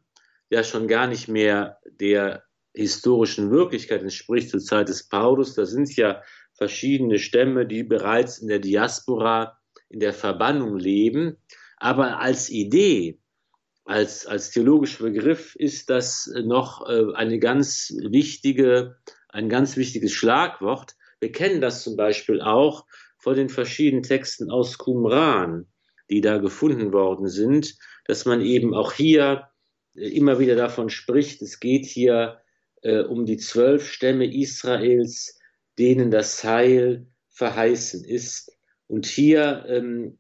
[0.48, 5.54] ja schon gar nicht mehr der historischen Wirklichkeit entspricht zur Zeit des Paulus.
[5.54, 6.22] Da sind ja
[6.54, 11.36] verschiedene Stämme, die bereits in der Diaspora, in der Verbannung leben.
[11.78, 13.18] Aber als Idee,
[13.84, 18.98] als, als theologischer Begriff ist das noch äh, eine ganz wichtige,
[19.30, 20.94] ein ganz wichtiges Schlagwort.
[21.18, 22.86] Wir kennen das zum Beispiel auch
[23.18, 25.66] von den verschiedenen Texten aus Qumran
[26.10, 29.48] die da gefunden worden sind, dass man eben auch hier
[29.94, 32.40] äh, immer wieder davon spricht, es geht hier
[32.82, 35.38] äh, um die zwölf Stämme Israels,
[35.78, 38.56] denen das Heil verheißen ist.
[38.86, 40.18] Und hier ähm,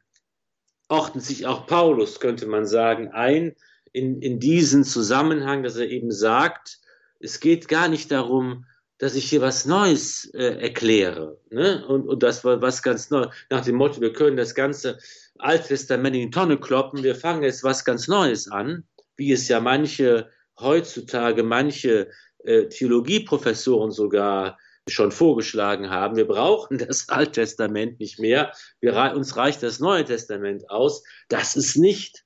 [0.88, 3.56] ordnet sich auch Paulus, könnte man sagen, ein
[3.92, 6.80] in, in diesen Zusammenhang, dass er eben sagt,
[7.18, 8.66] es geht gar nicht darum,
[9.00, 11.38] dass ich hier was Neues äh, erkläre.
[11.50, 11.84] Ne?
[11.86, 13.30] Und, und das war was ganz Neues.
[13.48, 14.98] Nach dem Motto, wir können das ganze
[15.38, 18.84] Alttestament in die Tonne kloppen, wir fangen jetzt was ganz Neues an,
[19.16, 20.28] wie es ja manche
[20.60, 22.10] heutzutage, manche
[22.44, 26.16] äh, Theologieprofessoren sogar schon vorgeschlagen haben.
[26.16, 28.52] Wir brauchen das Alttestament nicht mehr.
[28.80, 31.02] Wir, uns reicht das Neue Testament aus.
[31.28, 32.22] Das ist nicht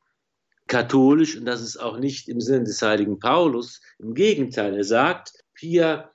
[0.67, 3.81] katholisch und das ist auch nicht im Sinne des heiligen Paulus.
[4.01, 6.11] Im Gegenteil, er sagt, hier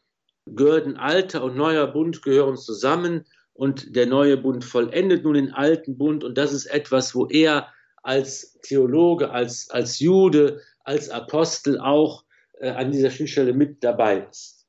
[0.46, 5.98] gehören alter und neuer Bund gehören zusammen und der neue Bund vollendet nun den alten
[5.98, 7.68] Bund und das ist etwas, wo er
[8.02, 12.24] als Theologe, als, als Jude, als Apostel auch
[12.60, 14.60] äh, an dieser Schnittstelle mit dabei ist.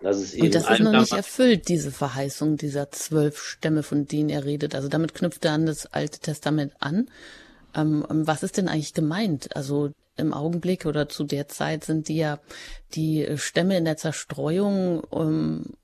[0.00, 4.06] Das ist eben und das ist noch nicht erfüllt, diese Verheißung dieser zwölf Stämme, von
[4.06, 4.74] denen er redet.
[4.74, 7.08] Also damit knüpft er an das Alte Testament an.
[7.74, 9.54] Ähm, was ist denn eigentlich gemeint?
[9.56, 12.40] Also im Augenblick oder zu der Zeit sind die ja
[12.94, 15.74] die Stämme in der Zerstreuung ähm,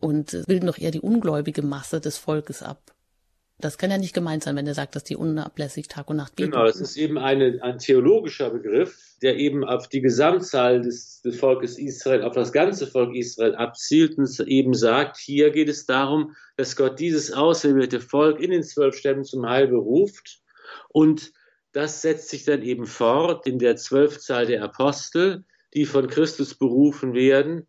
[0.00, 2.80] und bilden doch eher die ungläubige Masse des Volkes ab.
[3.60, 6.36] Das kann ja nicht gemeint sein, wenn er sagt, dass die unablässig Tag und Nacht
[6.36, 6.52] beten.
[6.52, 11.40] Genau, das ist eben eine, ein theologischer Begriff, der eben auf die Gesamtzahl des, des
[11.40, 16.36] Volkes Israel, auf das ganze Volk Israel abzielt und eben sagt, hier geht es darum,
[16.56, 20.40] dass Gott dieses auserwählte Volk in den zwölf Stämmen zum Heil beruft
[20.88, 21.32] und
[21.72, 27.14] das setzt sich dann eben fort in der Zwölfzahl der Apostel, die von Christus berufen
[27.14, 27.66] werden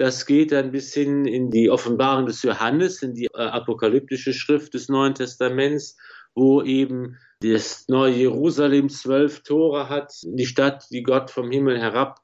[0.00, 4.72] das geht dann bis hin in die Offenbarung des Johannes, in die äh, apokalyptische Schrift
[4.72, 5.98] des Neuen Testaments,
[6.34, 12.18] wo eben das neue Jerusalem zwölf Tore hat, die Stadt, die Gott vom Himmel herab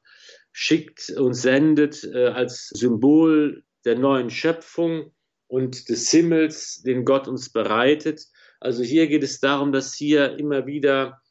[0.52, 5.12] schickt und sendet äh, als Symbol der neuen Schöpfung
[5.46, 8.22] und des Himmels, den Gott uns bereitet.
[8.66, 11.22] Also hier geht es darum, dass hier immer wieder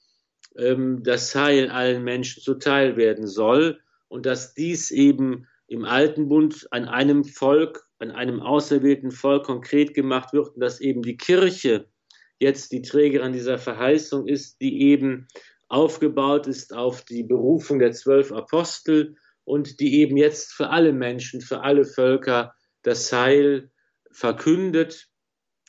[0.56, 6.66] ähm, das Heil allen Menschen zuteil werden soll und dass dies eben im Alten Bund
[6.72, 11.90] an einem Volk, an einem auserwählten Volk konkret gemacht wird und dass eben die Kirche
[12.40, 15.28] jetzt die Trägerin dieser Verheißung ist, die eben
[15.68, 21.42] aufgebaut ist auf die Berufung der zwölf Apostel und die eben jetzt für alle Menschen,
[21.42, 23.72] für alle Völker das Heil
[24.10, 25.10] verkündet,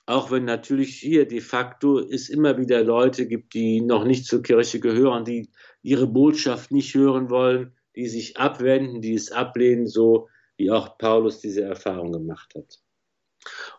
[0.07, 4.43] auch wenn natürlich hier de facto es immer wieder Leute gibt, die noch nicht zur
[4.43, 5.51] Kirche gehören, die
[5.83, 11.41] ihre Botschaft nicht hören wollen, die sich abwenden, die es ablehnen, so wie auch Paulus
[11.41, 12.79] diese Erfahrung gemacht hat.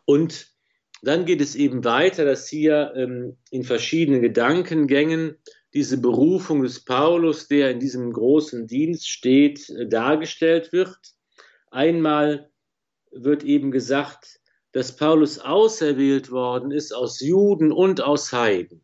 [0.06, 0.54] Und
[1.02, 5.38] dann geht es eben weiter, dass hier ähm, in verschiedenen Gedankengängen
[5.74, 10.98] diese Berufung des Paulus, der in diesem großen Dienst steht, äh, dargestellt wird.
[11.70, 12.50] Einmal
[13.12, 14.40] wird eben gesagt,
[14.72, 18.84] dass Paulus auserwählt worden ist aus Juden und aus Heiden.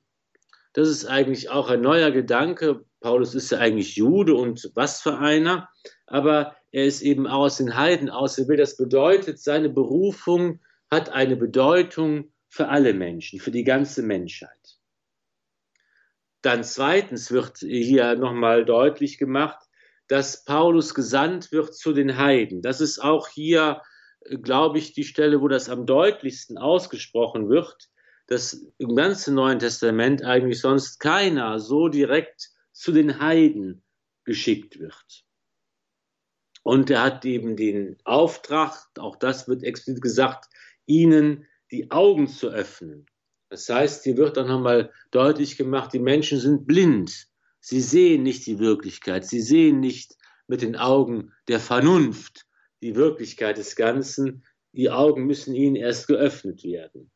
[0.73, 2.83] Das ist eigentlich auch ein neuer Gedanke.
[2.99, 5.69] Paulus ist ja eigentlich Jude und was für einer,
[6.07, 8.59] aber er ist eben aus den Heiden auserwählt.
[8.59, 14.79] Das bedeutet, seine Berufung hat eine Bedeutung für alle Menschen, für die ganze Menschheit.
[16.41, 19.59] Dann zweitens wird hier nochmal deutlich gemacht,
[20.07, 22.61] dass Paulus gesandt wird zu den Heiden.
[22.61, 23.81] Das ist auch hier,
[24.41, 27.89] glaube ich, die Stelle, wo das am deutlichsten ausgesprochen wird,
[28.27, 33.83] dass im ganzen Neuen Testament eigentlich sonst keiner so direkt zu den Heiden
[34.23, 35.25] geschickt wird.
[36.63, 40.45] Und er hat eben den Auftrag, auch das wird explizit gesagt,
[40.85, 43.05] ihnen die Augen zu öffnen.
[43.49, 47.27] Das heißt, hier wird dann nochmal deutlich gemacht, die Menschen sind blind.
[47.59, 49.25] Sie sehen nicht die Wirklichkeit.
[49.25, 50.15] Sie sehen nicht
[50.47, 52.47] mit den Augen der Vernunft
[52.83, 54.43] die Wirklichkeit des Ganzen.
[54.73, 57.11] Die Augen müssen ihnen erst geöffnet werden.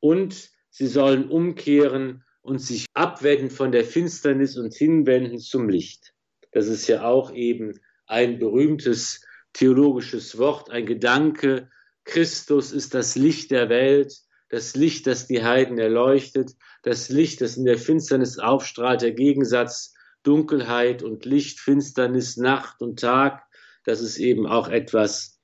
[0.00, 6.14] Und sie sollen umkehren und sich abwenden von der Finsternis und hinwenden zum Licht.
[6.52, 11.70] Das ist ja auch eben ein berühmtes theologisches Wort, ein Gedanke.
[12.04, 14.14] Christus ist das Licht der Welt,
[14.48, 19.94] das Licht, das die Heiden erleuchtet, das Licht, das in der Finsternis aufstrahlt, der Gegensatz
[20.22, 23.44] Dunkelheit und Licht, Finsternis, Nacht und Tag.
[23.84, 25.40] Das ist eben auch etwas,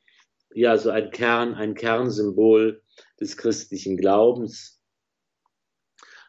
[0.55, 2.83] ja, so ein Kern, ein Kernsymbol
[3.21, 4.81] des christlichen Glaubens.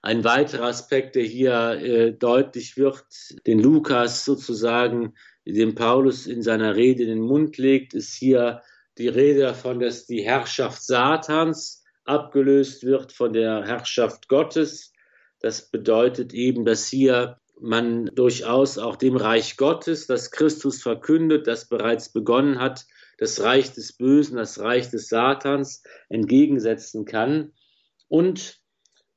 [0.02, 3.06] Ein weiterer Aspekt, der hier äh, deutlich wird,
[3.46, 5.15] den Lukas sozusagen
[5.46, 8.62] den Paulus in seiner Rede in den Mund legt, ist hier
[8.98, 14.91] die Rede davon, dass die Herrschaft Satans abgelöst wird von der Herrschaft Gottes.
[15.39, 21.67] Das bedeutet eben, dass hier man durchaus auch dem Reich Gottes, das Christus verkündet, das
[21.67, 22.86] bereits begonnen hat,
[23.17, 27.54] das Reich des Bösen, das Reich des Satans entgegensetzen kann.
[28.08, 28.60] Und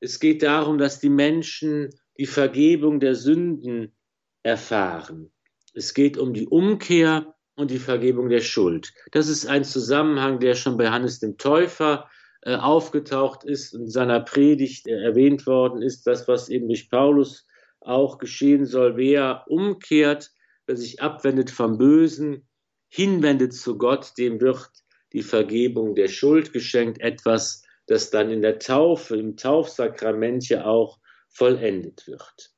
[0.01, 3.95] es geht darum, dass die Menschen die Vergebung der Sünden
[4.43, 5.31] erfahren.
[5.75, 8.93] Es geht um die Umkehr und die Vergebung der Schuld.
[9.13, 12.09] Das ist ein Zusammenhang, der schon bei Hannes dem Täufer
[12.43, 16.89] äh, aufgetaucht ist und in seiner Predigt äh, erwähnt worden ist, das, was eben durch
[16.89, 17.47] Paulus
[17.81, 18.97] auch geschehen soll.
[18.97, 20.31] Wer umkehrt,
[20.67, 22.49] wer sich abwendet vom Bösen,
[22.89, 24.71] hinwendet zu Gott, dem wird
[25.13, 30.99] die Vergebung der Schuld geschenkt, etwas, das dann in der Taufe, im Taufsakrament ja auch
[31.29, 32.53] vollendet wird.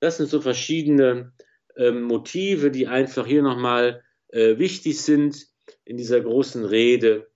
[0.00, 1.32] Das sind so verschiedene
[1.76, 5.46] ähm, Motive, die einfach hier nochmal äh, wichtig sind
[5.84, 7.30] in dieser großen Rede,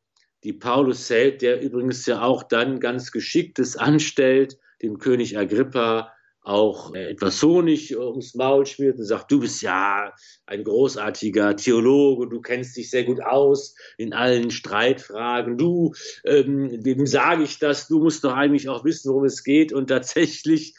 [0.44, 6.12] die Paulus hält, der übrigens ja auch dann ganz Geschicktes anstellt, dem König Agrippa
[6.46, 10.12] auch äh, etwas Honig ums Maul schmiert und sagt, du bist ja
[10.46, 15.92] ein großartiger Theologe, du kennst dich sehr gut aus in allen Streitfragen, du,
[16.24, 19.72] ähm, wem sage ich das, du musst doch eigentlich auch wissen, worum es geht.
[19.72, 20.76] Und tatsächlich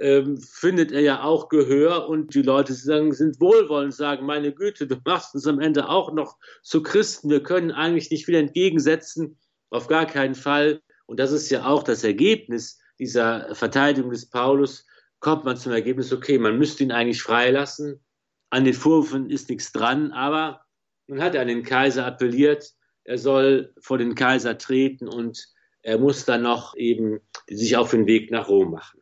[0.00, 4.86] ähm, findet er ja auch Gehör und die Leute sagen, sind wohlwollend, sagen, meine Güte,
[4.86, 9.38] du machst uns am Ende auch noch zu Christen, wir können eigentlich nicht viel entgegensetzen,
[9.68, 10.80] auf gar keinen Fall.
[11.04, 14.86] Und das ist ja auch das Ergebnis dieser Verteidigung des Paulus,
[15.20, 18.02] kommt man zum Ergebnis, okay, man müsste ihn eigentlich freilassen,
[18.50, 20.64] an den Vorwürfen ist nichts dran, aber
[21.06, 22.72] nun hat er an den Kaiser appelliert,
[23.04, 25.46] er soll vor den Kaiser treten und
[25.82, 28.99] er muss dann noch eben sich auf den Weg nach Rom machen.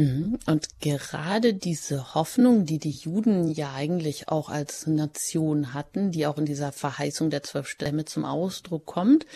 [0.00, 0.38] Mhm.
[0.46, 6.38] Und gerade diese Hoffnung, die die Juden ja eigentlich auch als Nation hatten, die auch
[6.38, 9.26] in dieser Verheißung der zwölf Stämme zum Ausdruck kommt,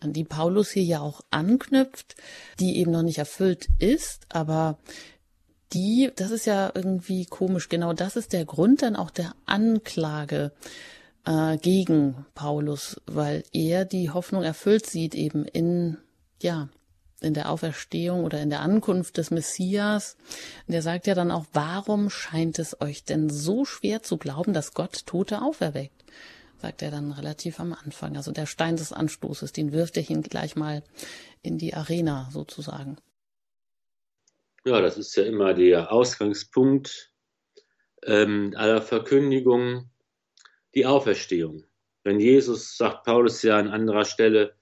[0.00, 2.16] an die Paulus hier ja auch anknüpft,
[2.58, 4.78] die eben noch nicht erfüllt ist, aber
[5.74, 10.52] die, das ist ja irgendwie komisch, genau das ist der Grund dann auch der Anklage
[11.26, 15.98] äh, gegen Paulus, weil er die Hoffnung erfüllt sieht eben in,
[16.40, 16.68] ja,
[17.24, 20.16] in der Auferstehung oder in der Ankunft des Messias.
[20.68, 24.74] Der sagt ja dann auch, warum scheint es euch denn so schwer zu glauben, dass
[24.74, 26.04] Gott Tote auferweckt?
[26.60, 28.16] Sagt er dann relativ am Anfang.
[28.16, 30.82] Also der Stein des Anstoßes, den wirft er hin gleich mal
[31.42, 32.96] in die Arena sozusagen.
[34.64, 37.12] Ja, das ist ja immer der Ausgangspunkt
[38.02, 39.90] ähm, aller Verkündigung,
[40.74, 41.64] die Auferstehung.
[42.02, 44.54] Wenn Jesus, sagt Paulus ja an anderer Stelle,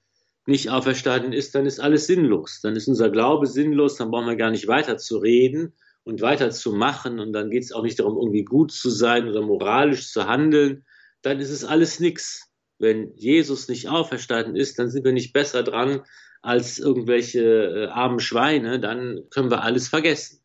[0.46, 2.60] nicht auferstanden ist, dann ist alles sinnlos.
[2.62, 5.72] Dann ist unser Glaube sinnlos, dann brauchen wir gar nicht weiter zu reden
[6.04, 9.28] und weiter zu machen und dann geht es auch nicht darum, irgendwie gut zu sein
[9.28, 10.84] oder moralisch zu handeln.
[11.22, 12.48] Dann ist es alles nichts.
[12.78, 16.02] Wenn Jesus nicht auferstanden ist, dann sind wir nicht besser dran
[16.42, 20.40] als irgendwelche äh, armen Schweine, dann können wir alles vergessen.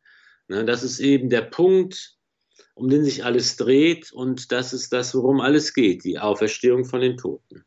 [0.48, 2.16] Ne, das ist eben der Punkt,
[2.76, 7.02] um den sich alles dreht und das ist das, worum alles geht, die Auferstehung von
[7.02, 7.66] den Toten.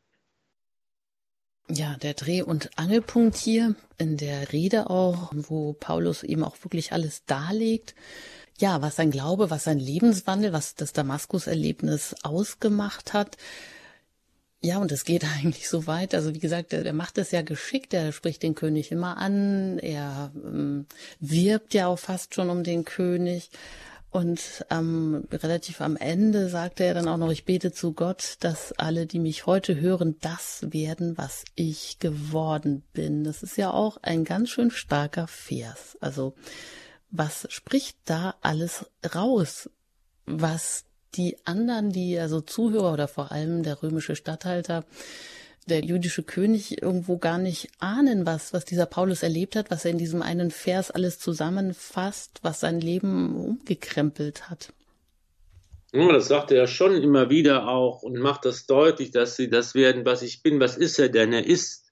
[1.73, 6.93] Ja, der Dreh- und Angelpunkt hier in der Rede auch, wo Paulus eben auch wirklich
[6.93, 7.95] alles darlegt.
[8.59, 13.37] Ja, was sein Glaube, was sein Lebenswandel, was das Damaskus-Erlebnis ausgemacht hat.
[14.63, 16.13] Ja, und es geht eigentlich so weit.
[16.13, 17.95] Also wie gesagt, er, macht es ja geschickt.
[17.95, 19.79] Er spricht den König immer an.
[19.79, 20.87] Er ähm,
[21.21, 23.49] wirbt ja auch fast schon um den König.
[24.11, 28.73] Und ähm, relativ am Ende sagte er dann auch noch, ich bete zu Gott, dass
[28.73, 33.23] alle, die mich heute hören, das werden, was ich geworden bin.
[33.23, 35.97] Das ist ja auch ein ganz schön starker Vers.
[36.01, 36.35] Also
[37.13, 39.71] was spricht da alles raus,
[40.27, 40.85] was
[41.15, 44.85] die anderen, die also Zuhörer oder vor allem der römische Statthalter
[45.67, 49.93] der jüdische König irgendwo gar nicht ahnen, was, was dieser Paulus erlebt hat, was er
[49.93, 54.73] in diesem einen Vers alles zusammenfasst, was sein Leben umgekrempelt hat.
[55.93, 59.49] Ja, das sagt er ja schon immer wieder auch und macht das deutlich, dass sie
[59.49, 60.61] das werden, was ich bin.
[60.61, 61.33] Was ist er denn?
[61.33, 61.91] Er ist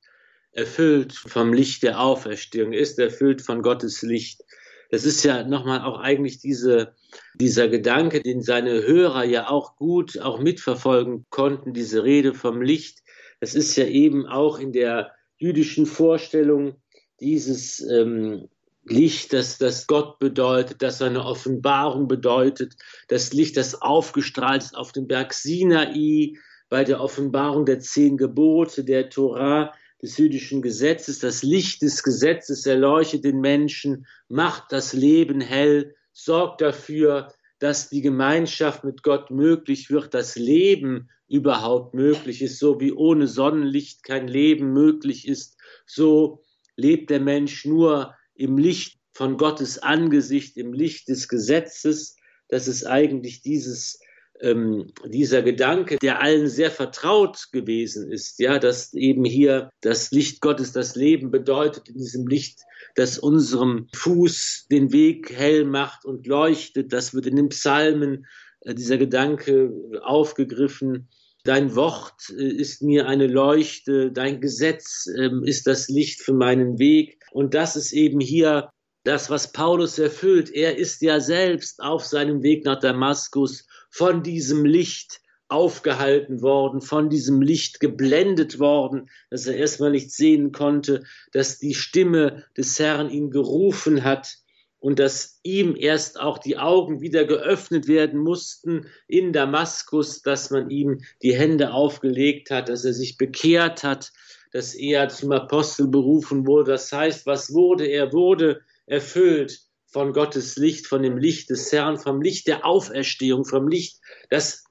[0.53, 4.45] erfüllt vom Licht der Auferstehung, er ist erfüllt von Gottes Licht.
[4.91, 6.95] Das ist ja nochmal auch eigentlich diese,
[7.35, 13.03] dieser Gedanke, den seine Hörer ja auch gut auch mitverfolgen konnten, diese Rede vom Licht,
[13.41, 16.77] es ist ja eben auch in der jüdischen Vorstellung
[17.21, 18.49] dieses ähm,
[18.85, 22.75] Licht, das, das Gott bedeutet, das seine Offenbarung bedeutet,
[23.09, 26.35] das Licht, das aufgestrahlt ist auf dem Berg Sinai,
[26.69, 32.67] bei der Offenbarung der zehn Gebote, der Torah, des jüdischen Gesetzes, das Licht des Gesetzes
[32.67, 39.91] erleuchtet den Menschen, macht das Leben hell, sorgt dafür, dass die Gemeinschaft mit Gott möglich
[39.91, 45.57] wird, das Leben überhaupt möglich ist, so wie ohne Sonnenlicht kein Leben möglich ist,
[45.87, 46.43] so
[46.77, 52.17] lebt der Mensch nur im Licht von Gottes Angesicht, im Licht des Gesetzes.
[52.49, 53.99] Das ist eigentlich dieses
[54.41, 60.41] ähm, dieser Gedanke, der allen sehr vertraut gewesen ist, ja, dass eben hier das Licht
[60.41, 62.61] Gottes das Leben bedeutet, in diesem Licht
[62.95, 66.93] das unserem Fuß den Weg hell macht und leuchtet.
[66.93, 68.27] Das wird in den Psalmen
[68.61, 69.73] äh, dieser Gedanke
[70.03, 71.09] aufgegriffen.
[71.45, 76.79] Dein Wort äh, ist mir eine Leuchte, dein Gesetz ähm, ist das Licht für meinen
[76.79, 77.25] Weg.
[77.33, 78.71] Und das ist eben hier
[79.05, 80.51] das, was Paulus erfüllt.
[80.51, 87.09] Er ist ja selbst auf seinem Weg nach Damaskus von diesem Licht aufgehalten worden, von
[87.09, 93.11] diesem Licht geblendet worden, dass er erstmal nicht sehen konnte, dass die Stimme des Herrn
[93.11, 94.37] ihn gerufen hat
[94.79, 100.71] und dass ihm erst auch die Augen wieder geöffnet werden mussten in Damaskus, dass man
[100.71, 104.13] ihm die Hände aufgelegt hat, dass er sich bekehrt hat,
[104.53, 106.73] dass er zum Apostel berufen wurde.
[106.73, 107.87] Das heißt, was wurde?
[107.87, 109.68] Er wurde erfüllt
[109.99, 113.99] von Gottes Licht, von dem Licht des Herrn, vom Licht der Auferstehung, vom Licht,
[114.31, 114.63] das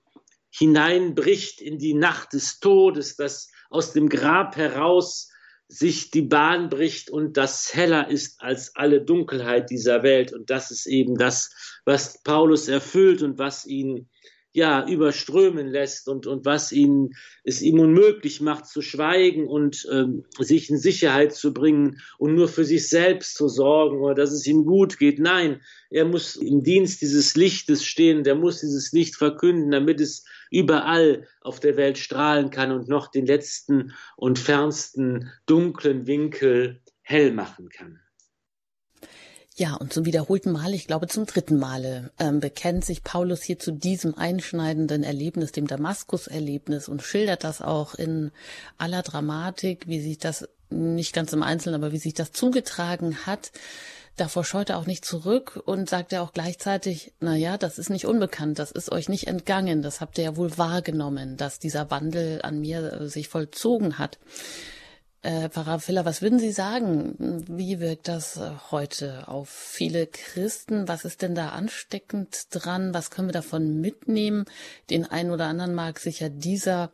[0.49, 5.30] hineinbricht in die Nacht des Todes, das aus dem Grab heraus
[5.67, 10.32] sich die Bahn bricht und das heller ist als alle Dunkelheit dieser Welt.
[10.32, 11.51] Und das ist eben das,
[11.84, 14.09] was Paulus erfüllt und was ihn
[14.53, 20.25] ja überströmen lässt und, und was ihn, es ihm unmöglich macht zu schweigen und ähm,
[20.39, 24.47] sich in Sicherheit zu bringen und nur für sich selbst zu sorgen oder dass es
[24.47, 25.19] ihm gut geht.
[25.19, 30.25] Nein, er muss im Dienst dieses Lichtes stehen, der muss dieses Licht verkünden, damit es
[30.49, 37.31] überall auf der Welt strahlen kann und noch den letzten und fernsten dunklen Winkel hell
[37.31, 37.99] machen kann.
[39.60, 43.58] Ja, und zum wiederholten Mal, ich glaube zum dritten Male, ähm, bekennt sich Paulus hier
[43.58, 48.32] zu diesem einschneidenden Erlebnis, dem Damaskus-Erlebnis und schildert das auch in
[48.78, 53.51] aller Dramatik, wie sich das nicht ganz im Einzelnen, aber wie sich das zugetragen hat.
[54.16, 57.89] Davor scheut er auch nicht zurück und sagt er auch gleichzeitig, na ja, das ist
[57.89, 61.89] nicht unbekannt, das ist euch nicht entgangen, das habt ihr ja wohl wahrgenommen, dass dieser
[61.89, 64.20] Wandel an mir äh, sich vollzogen hat.
[65.24, 67.43] Äh, Pfarrer Filler, was würden Sie sagen?
[67.49, 70.88] Wie wirkt das äh, heute auf viele Christen?
[70.88, 72.93] Was ist denn da ansteckend dran?
[72.93, 74.45] Was können wir davon mitnehmen?
[74.91, 76.91] Den einen oder anderen mag sicher dieser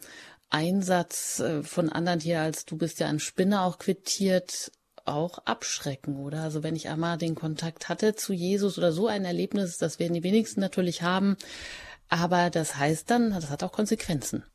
[0.50, 4.72] Einsatz äh, von anderen hier als du bist ja ein Spinner auch quittiert
[5.06, 6.44] auch abschrecken, oder?
[6.44, 10.14] Also wenn ich einmal den Kontakt hatte zu Jesus oder so ein Erlebnis, das werden
[10.14, 11.36] die wenigsten natürlich haben,
[12.08, 14.46] aber das heißt dann, das hat auch Konsequenzen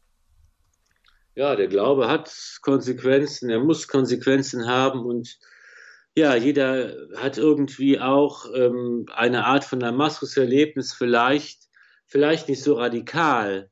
[1.39, 5.39] ja, der Glaube hat Konsequenzen, er muss Konsequenzen haben und
[6.17, 11.69] ja, jeder hat irgendwie auch ähm, eine Art von Damaskus-Erlebnis, vielleicht,
[12.09, 13.71] vielleicht nicht so radikal,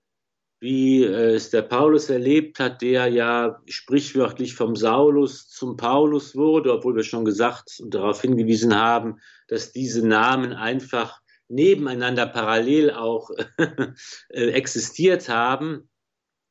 [0.60, 6.72] wie äh, es der Paulus erlebt hat, der ja sprichwörtlich vom Saulus zum Paulus wurde,
[6.72, 9.16] obwohl wir schon gesagt und darauf hingewiesen haben,
[9.48, 13.28] dass diese Namen einfach nebeneinander parallel auch
[14.28, 15.88] äh, existiert haben.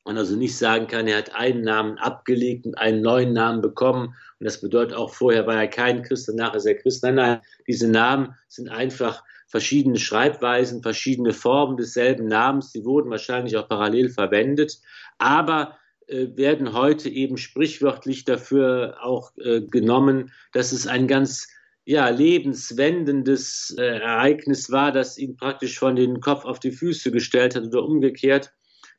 [0.05, 4.15] Man also nicht sagen kann, er hat einen Namen abgelegt und einen neuen Namen bekommen.
[4.39, 7.03] Und das bedeutet auch, vorher war er kein Christ, danach ist er Christ.
[7.03, 12.71] Nein, nein, diese Namen sind einfach verschiedene Schreibweisen, verschiedene Formen desselben Namens.
[12.71, 14.79] Die wurden wahrscheinlich auch parallel verwendet,
[15.17, 15.77] aber
[16.07, 21.47] äh, werden heute eben sprichwörtlich dafür auch äh, genommen, dass es ein ganz
[21.83, 27.55] ja, lebenswendendes äh, Ereignis war, das ihn praktisch von den Kopf auf die Füße gestellt
[27.55, 28.51] hat oder umgekehrt,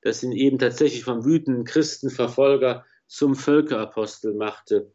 [0.07, 4.93] das ihn eben tatsächlich vom wütenden Christenverfolger zum Völkerapostel machte.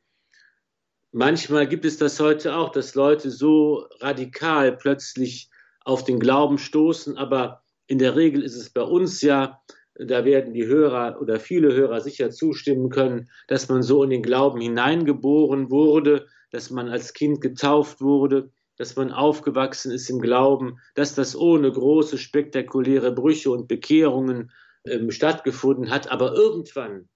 [1.11, 5.49] Manchmal gibt es das heute auch, dass Leute so radikal plötzlich
[5.83, 9.61] auf den Glauben stoßen, aber in der Regel ist es bei uns ja,
[9.95, 14.23] da werden die Hörer oder viele Hörer sicher zustimmen können, dass man so in den
[14.23, 20.79] Glauben hineingeboren wurde, dass man als Kind getauft wurde, dass man aufgewachsen ist im Glauben,
[20.95, 24.51] dass das ohne große spektakuläre Brüche und Bekehrungen
[24.85, 26.11] ähm, stattgefunden hat.
[26.11, 27.09] Aber irgendwann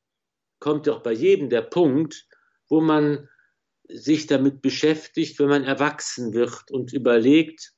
[0.59, 2.28] kommt doch bei jedem der Punkt,
[2.70, 3.28] wo man
[3.88, 7.74] sich damit beschäftigt, wenn man erwachsen wird und überlegt,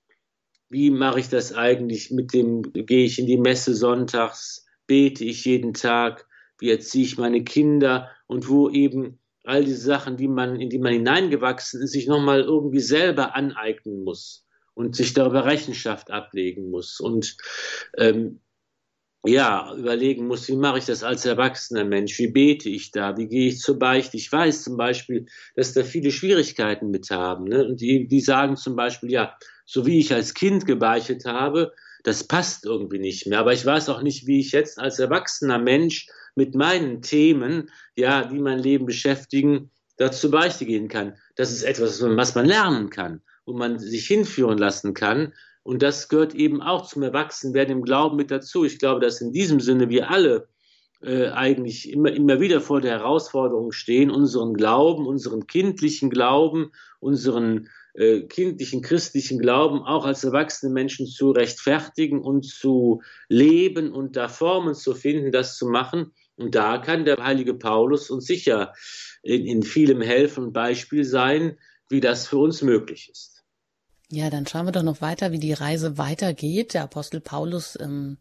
[0.69, 5.45] wie mache ich das eigentlich mit dem, gehe ich in die Messe sonntags, bete ich
[5.45, 6.25] jeden Tag,
[6.59, 10.79] wie erziehe ich meine Kinder und wo eben all diese Sachen, die man, in die
[10.79, 16.99] man hineingewachsen ist, sich nochmal irgendwie selber aneignen muss und sich darüber Rechenschaft ablegen muss
[16.99, 17.37] und
[17.97, 18.41] ähm,
[19.25, 23.27] ja, überlegen muss, wie mache ich das als erwachsener Mensch, wie bete ich da, wie
[23.27, 24.17] gehe ich zur Beichte.
[24.17, 27.45] Ich weiß zum Beispiel, dass da viele Schwierigkeiten mit haben.
[27.45, 27.65] Ne?
[27.65, 32.23] Und die, die sagen zum Beispiel, ja, so wie ich als Kind gebeichtet habe, das
[32.23, 33.39] passt irgendwie nicht mehr.
[33.39, 38.23] Aber ich weiß auch nicht, wie ich jetzt als erwachsener Mensch mit meinen Themen, ja,
[38.23, 41.15] die mein Leben beschäftigen, dazu Beichte gehen kann.
[41.35, 45.33] Das ist etwas, was man lernen kann, wo man sich hinführen lassen kann.
[45.67, 48.63] Und das gehört eben auch zum Erwachsenwerden im Glauben mit dazu.
[48.63, 50.47] Ich glaube, dass in diesem Sinne wir alle
[51.01, 57.67] äh, eigentlich immer, immer wieder vor der Herausforderung stehen, unseren Glauben, unseren kindlichen Glauben, unseren
[57.95, 64.29] äh, kindlichen christlichen Glauben auch als erwachsene Menschen zu rechtfertigen und zu leben und da
[64.29, 66.13] Formen zu finden, das zu machen.
[66.37, 68.71] Und da kann der heilige Paulus uns sicher
[69.21, 71.57] in, in vielem helfen und Beispiel sein,
[71.89, 73.36] wie das für uns möglich ist.
[74.09, 76.73] Ja, dann schauen wir doch noch weiter, wie die Reise weitergeht.
[76.73, 78.17] Der Apostel Paulus ähm,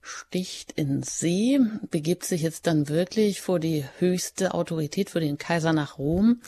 [0.00, 1.60] sticht in See,
[1.90, 6.40] begibt sich jetzt dann wirklich vor die höchste Autorität, für den Kaiser nach Rom.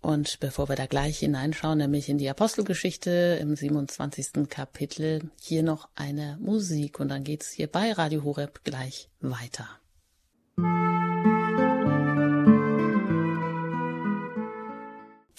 [0.00, 4.48] Und bevor wir da gleich hineinschauen, nämlich in die Apostelgeschichte im 27.
[4.48, 9.68] Kapitel, hier noch eine Musik und dann geht's hier bei Radio Horeb gleich weiter.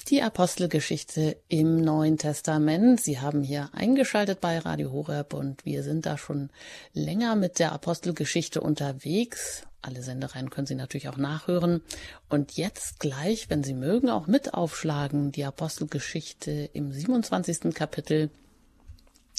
[0.09, 3.01] Die Apostelgeschichte im Neuen Testament.
[3.01, 6.49] Sie haben hier eingeschaltet bei Radio Horeb und wir sind da schon
[6.93, 9.63] länger mit der Apostelgeschichte unterwegs.
[9.81, 11.81] Alle Sendereien können Sie natürlich auch nachhören.
[12.29, 17.73] Und jetzt gleich, wenn Sie mögen, auch mit aufschlagen, die Apostelgeschichte im 27.
[17.73, 18.29] Kapitel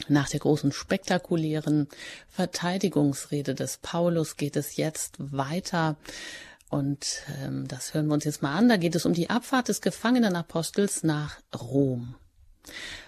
[0.06, 1.88] nach der großen spektakulären
[2.28, 5.96] Verteidigungsrede des Paulus geht es jetzt weiter
[6.70, 8.68] und ähm, das hören wir uns jetzt mal an.
[8.68, 12.14] Da geht es um die Abfahrt des Gefangenenapostels nach Rom.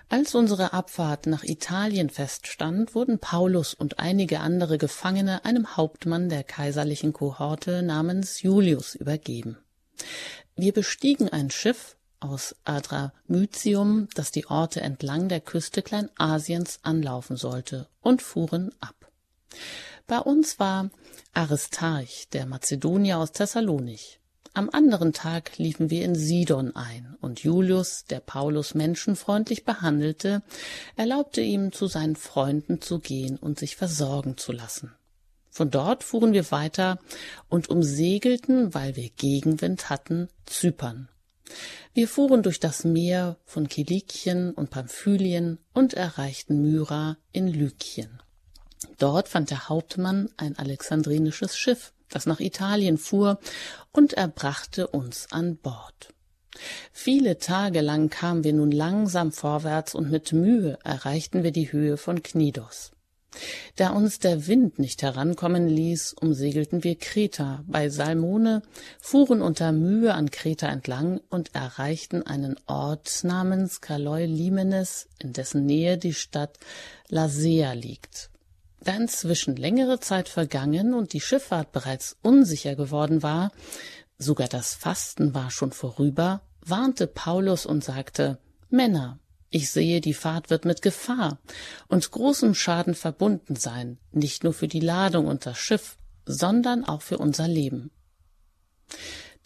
[0.08, 6.42] Als unsere Abfahrt nach Italien feststand, wurden Paulus und einige andere Gefangene einem Hauptmann der
[6.42, 9.58] kaiserlichen Kohorte namens Julius übergeben.
[10.56, 17.88] Wir bestiegen ein Schiff aus Adramytium, das die Orte entlang der Küste Kleinasiens anlaufen sollte,
[18.00, 19.10] und fuhren ab.
[20.06, 20.90] Bei uns war
[21.32, 24.18] Aristarch, der Mazedonier aus Thessalonich.
[24.52, 30.42] Am anderen Tag liefen wir in Sidon ein, und Julius, der Paulus menschenfreundlich behandelte,
[30.96, 34.92] erlaubte ihm, zu seinen Freunden zu gehen und sich versorgen zu lassen.
[35.50, 36.98] Von dort fuhren wir weiter
[37.48, 41.08] und umsegelten, weil wir Gegenwind hatten, Zypern.
[41.94, 48.20] Wir fuhren durch das Meer von Kilikien und Pamphylien und erreichten Myra in Lykien.
[48.98, 53.38] Dort fand der Hauptmann ein alexandrinisches Schiff, das nach Italien fuhr,
[53.92, 56.12] und er brachte uns an Bord.
[56.92, 61.96] Viele Tage lang kamen wir nun langsam vorwärts und mit Mühe erreichten wir die Höhe
[61.96, 62.92] von Knidos.
[63.76, 68.62] Da uns der Wind nicht herankommen ließ, umsegelten wir Kreta bei Salmone,
[69.00, 75.64] fuhren unter Mühe an Kreta entlang und erreichten einen Ort namens Kaloi Limenes, in dessen
[75.64, 76.58] Nähe die Stadt
[77.08, 78.29] Lasea liegt.
[78.82, 83.52] Da inzwischen längere Zeit vergangen und die Schifffahrt bereits unsicher geworden war,
[84.18, 88.38] sogar das Fasten war schon vorüber, warnte Paulus und sagte
[88.70, 89.18] Männer,
[89.50, 91.38] ich sehe, die Fahrt wird mit Gefahr
[91.88, 97.02] und großem Schaden verbunden sein, nicht nur für die Ladung und das Schiff, sondern auch
[97.02, 97.90] für unser Leben.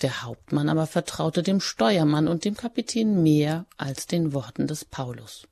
[0.02, 5.48] Der Hauptmann aber vertraute dem Steuermann und dem Kapitän mehr als den Worten des Paulus.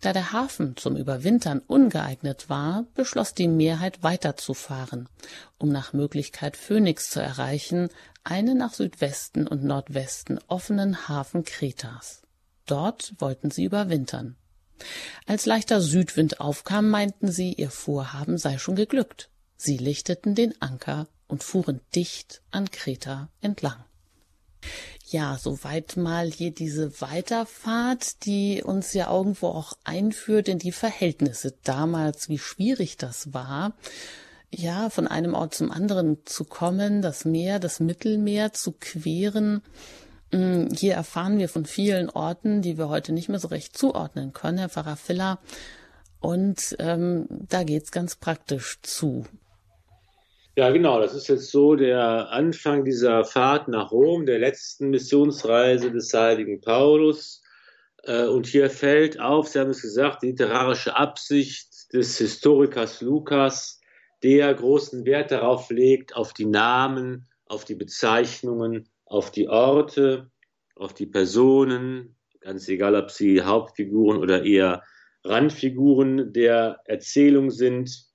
[0.00, 5.08] Da der Hafen zum Überwintern ungeeignet war, beschloss die Mehrheit weiterzufahren,
[5.58, 7.88] um nach Möglichkeit Phönix zu erreichen,
[8.22, 12.22] einen nach Südwesten und Nordwesten offenen Hafen Kretas.
[12.66, 14.36] Dort wollten sie überwintern.
[15.26, 19.30] Als leichter Südwind aufkam, meinten sie, ihr Vorhaben sei schon geglückt.
[19.56, 23.84] Sie lichteten den Anker und fuhren dicht an Kreta entlang.
[25.10, 31.54] Ja, soweit mal hier diese Weiterfahrt, die uns ja irgendwo auch einführt in die Verhältnisse
[31.64, 33.72] damals, wie schwierig das war.
[34.50, 39.62] Ja, von einem Ort zum anderen zu kommen, das Meer, das Mittelmeer zu queren.
[40.30, 44.34] Mm, hier erfahren wir von vielen Orten, die wir heute nicht mehr so recht zuordnen
[44.34, 45.38] können, Herr Pfarrer Filler.
[46.20, 49.24] Und ähm, da geht's ganz praktisch zu.
[50.58, 50.98] Ja, genau.
[51.00, 56.60] Das ist jetzt so der Anfang dieser Fahrt nach Rom, der letzten Missionsreise des heiligen
[56.60, 57.44] Paulus.
[58.02, 63.80] Äh, und hier fällt auf, Sie haben es gesagt, die literarische Absicht des Historikers Lukas,
[64.24, 70.28] der großen Wert darauf legt, auf die Namen, auf die Bezeichnungen, auf die Orte,
[70.74, 74.82] auf die Personen, ganz egal, ob sie Hauptfiguren oder eher
[75.22, 78.07] Randfiguren der Erzählung sind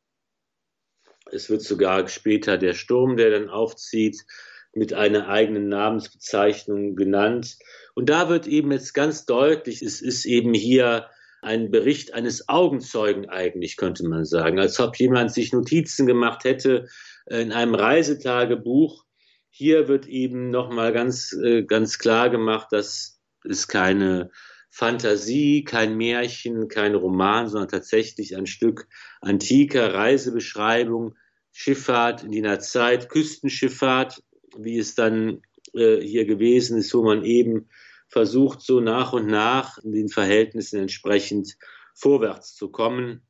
[1.32, 4.26] es wird sogar später der Sturm, der dann aufzieht,
[4.74, 7.58] mit einer eigenen Namensbezeichnung genannt.
[7.94, 11.08] Und da wird eben jetzt ganz deutlich, es ist eben hier
[11.42, 16.88] ein Bericht eines Augenzeugen eigentlich, könnte man sagen, als ob jemand sich Notizen gemacht hätte
[17.28, 19.06] in einem Reisetagebuch.
[19.50, 24.32] Hier wird eben nochmal ganz, äh, ganz klar gemacht, dass es keine
[24.76, 28.88] Fantasie, kein Märchen, kein Roman, sondern tatsächlich ein Stück
[29.22, 31.16] antiker Reisebeschreibung
[31.52, 34.24] Schifffahrt in jener Zeit, Küstenschifffahrt,
[34.58, 35.44] wie es dann
[35.76, 37.70] äh, hier gewesen ist, wo man eben
[38.08, 41.56] versucht, so nach und nach in den Verhältnissen entsprechend
[41.94, 43.22] vorwärts zu kommen.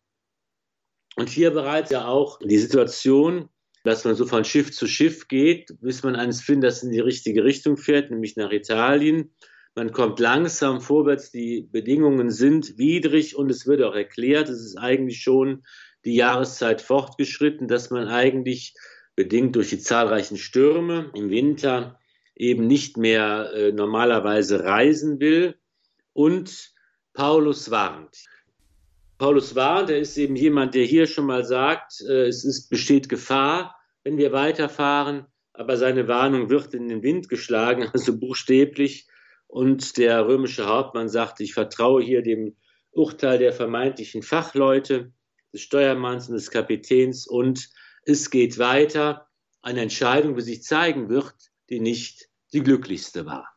[1.17, 3.49] Und hier bereits ja auch die Situation,
[3.83, 7.01] dass man so von Schiff zu Schiff geht, bis man eines findet, das in die
[7.01, 9.35] richtige Richtung fährt, nämlich nach Italien.
[9.75, 14.77] Man kommt langsam vorwärts, die Bedingungen sind widrig und es wird auch erklärt, es ist
[14.77, 15.63] eigentlich schon
[16.05, 18.75] die Jahreszeit fortgeschritten, dass man eigentlich
[19.15, 21.99] bedingt durch die zahlreichen Stürme im Winter
[22.35, 25.55] eben nicht mehr äh, normalerweise reisen will.
[26.13, 26.71] Und
[27.13, 28.25] Paulus warnt.
[29.17, 33.09] Paulus warnt, er ist eben jemand, der hier schon mal sagt, äh, es ist, besteht
[33.09, 39.07] Gefahr, wenn wir weiterfahren, aber seine Warnung wird in den Wind geschlagen, also buchstäblich.
[39.53, 42.55] Und der römische Hauptmann sagt, ich vertraue hier dem
[42.89, 45.13] Urteil der vermeintlichen Fachleute
[45.53, 47.69] des Steuermanns und des Kapitäns und
[48.03, 49.27] es geht weiter.
[49.61, 51.35] Eine Entscheidung, die sich zeigen wird,
[51.69, 53.47] die nicht die glücklichste war.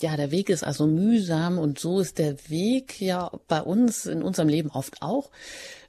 [0.00, 4.22] Ja, der Weg ist also mühsam und so ist der Weg ja bei uns in
[4.22, 5.30] unserem Leben oft auch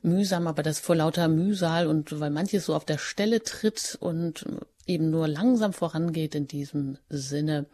[0.01, 4.45] mühsam, aber das vor lauter Mühsal und weil manches so auf der Stelle tritt und
[4.85, 7.67] eben nur langsam vorangeht in diesem Sinne.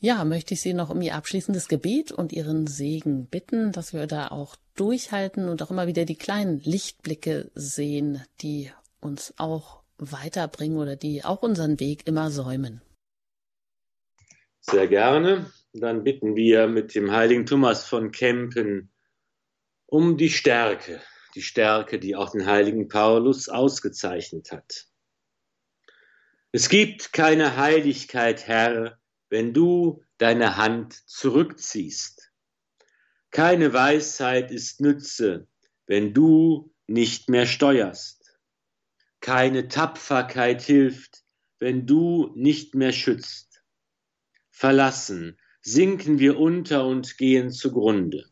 [0.00, 4.06] Ja, möchte ich Sie noch um Ihr abschließendes Gebet und Ihren Segen bitten, dass wir
[4.06, 8.70] da auch durchhalten und auch immer wieder die kleinen Lichtblicke sehen, die
[9.00, 12.80] uns auch weiterbringen oder die auch unseren Weg immer säumen.
[14.60, 15.50] Sehr gerne.
[15.72, 18.90] Dann bitten wir mit dem heiligen Thomas von Kempen
[19.86, 21.00] um die Stärke,
[21.34, 24.86] die Stärke, die auch den heiligen Paulus ausgezeichnet hat.
[26.52, 28.98] Es gibt keine Heiligkeit, Herr,
[29.30, 32.32] wenn du deine Hand zurückziehst.
[33.30, 35.46] Keine Weisheit ist Nütze,
[35.86, 38.38] wenn du nicht mehr steuerst.
[39.20, 41.24] Keine Tapferkeit hilft,
[41.58, 43.62] wenn du nicht mehr schützt.
[44.50, 48.24] Verlassen, sinken wir unter und gehen zugrunde.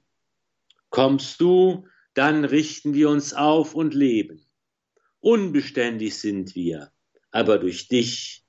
[0.91, 4.47] Kommst du, dann richten wir uns auf und leben.
[5.21, 6.93] Unbeständig sind wir,
[7.31, 8.47] aber durch dich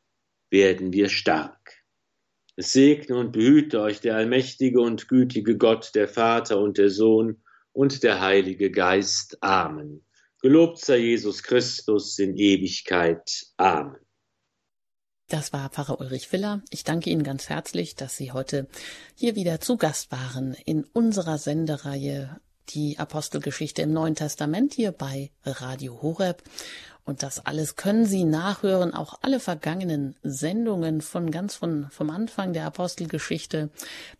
[0.50, 1.57] werden wir stark.
[2.60, 7.44] Es segne und behüte euch der allmächtige und gütige Gott, der Vater und der Sohn
[7.72, 9.38] und der Heilige Geist.
[9.42, 10.04] Amen.
[10.42, 13.46] Gelobt sei Jesus Christus in Ewigkeit.
[13.58, 13.98] Amen.
[15.30, 16.64] Das war Pfarrer Ulrich Willer.
[16.72, 18.68] Ich danke Ihnen ganz herzlich, dass Sie heute
[19.14, 25.30] hier wieder zu Gast waren in unserer Sendereihe die Apostelgeschichte im Neuen Testament hier bei
[25.44, 26.42] Radio Horeb.
[27.08, 32.52] Und das alles können Sie nachhören, auch alle vergangenen Sendungen von ganz von, vom Anfang
[32.52, 33.70] der Apostelgeschichte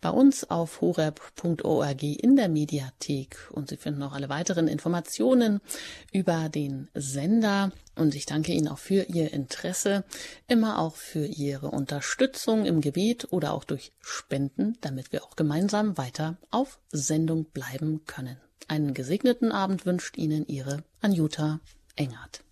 [0.00, 3.36] bei uns auf horeb.org in der Mediathek.
[3.52, 5.60] Und Sie finden auch alle weiteren Informationen
[6.12, 7.72] über den Sender.
[7.94, 10.02] Und ich danke Ihnen auch für Ihr Interesse,
[10.46, 15.98] immer auch für Ihre Unterstützung im Gebet oder auch durch Spenden, damit wir auch gemeinsam
[15.98, 18.38] weiter auf Sendung bleiben können.
[18.66, 21.60] Einen gesegneten Abend wünscht Ihnen Ihre Anjuta
[21.96, 22.47] Engert.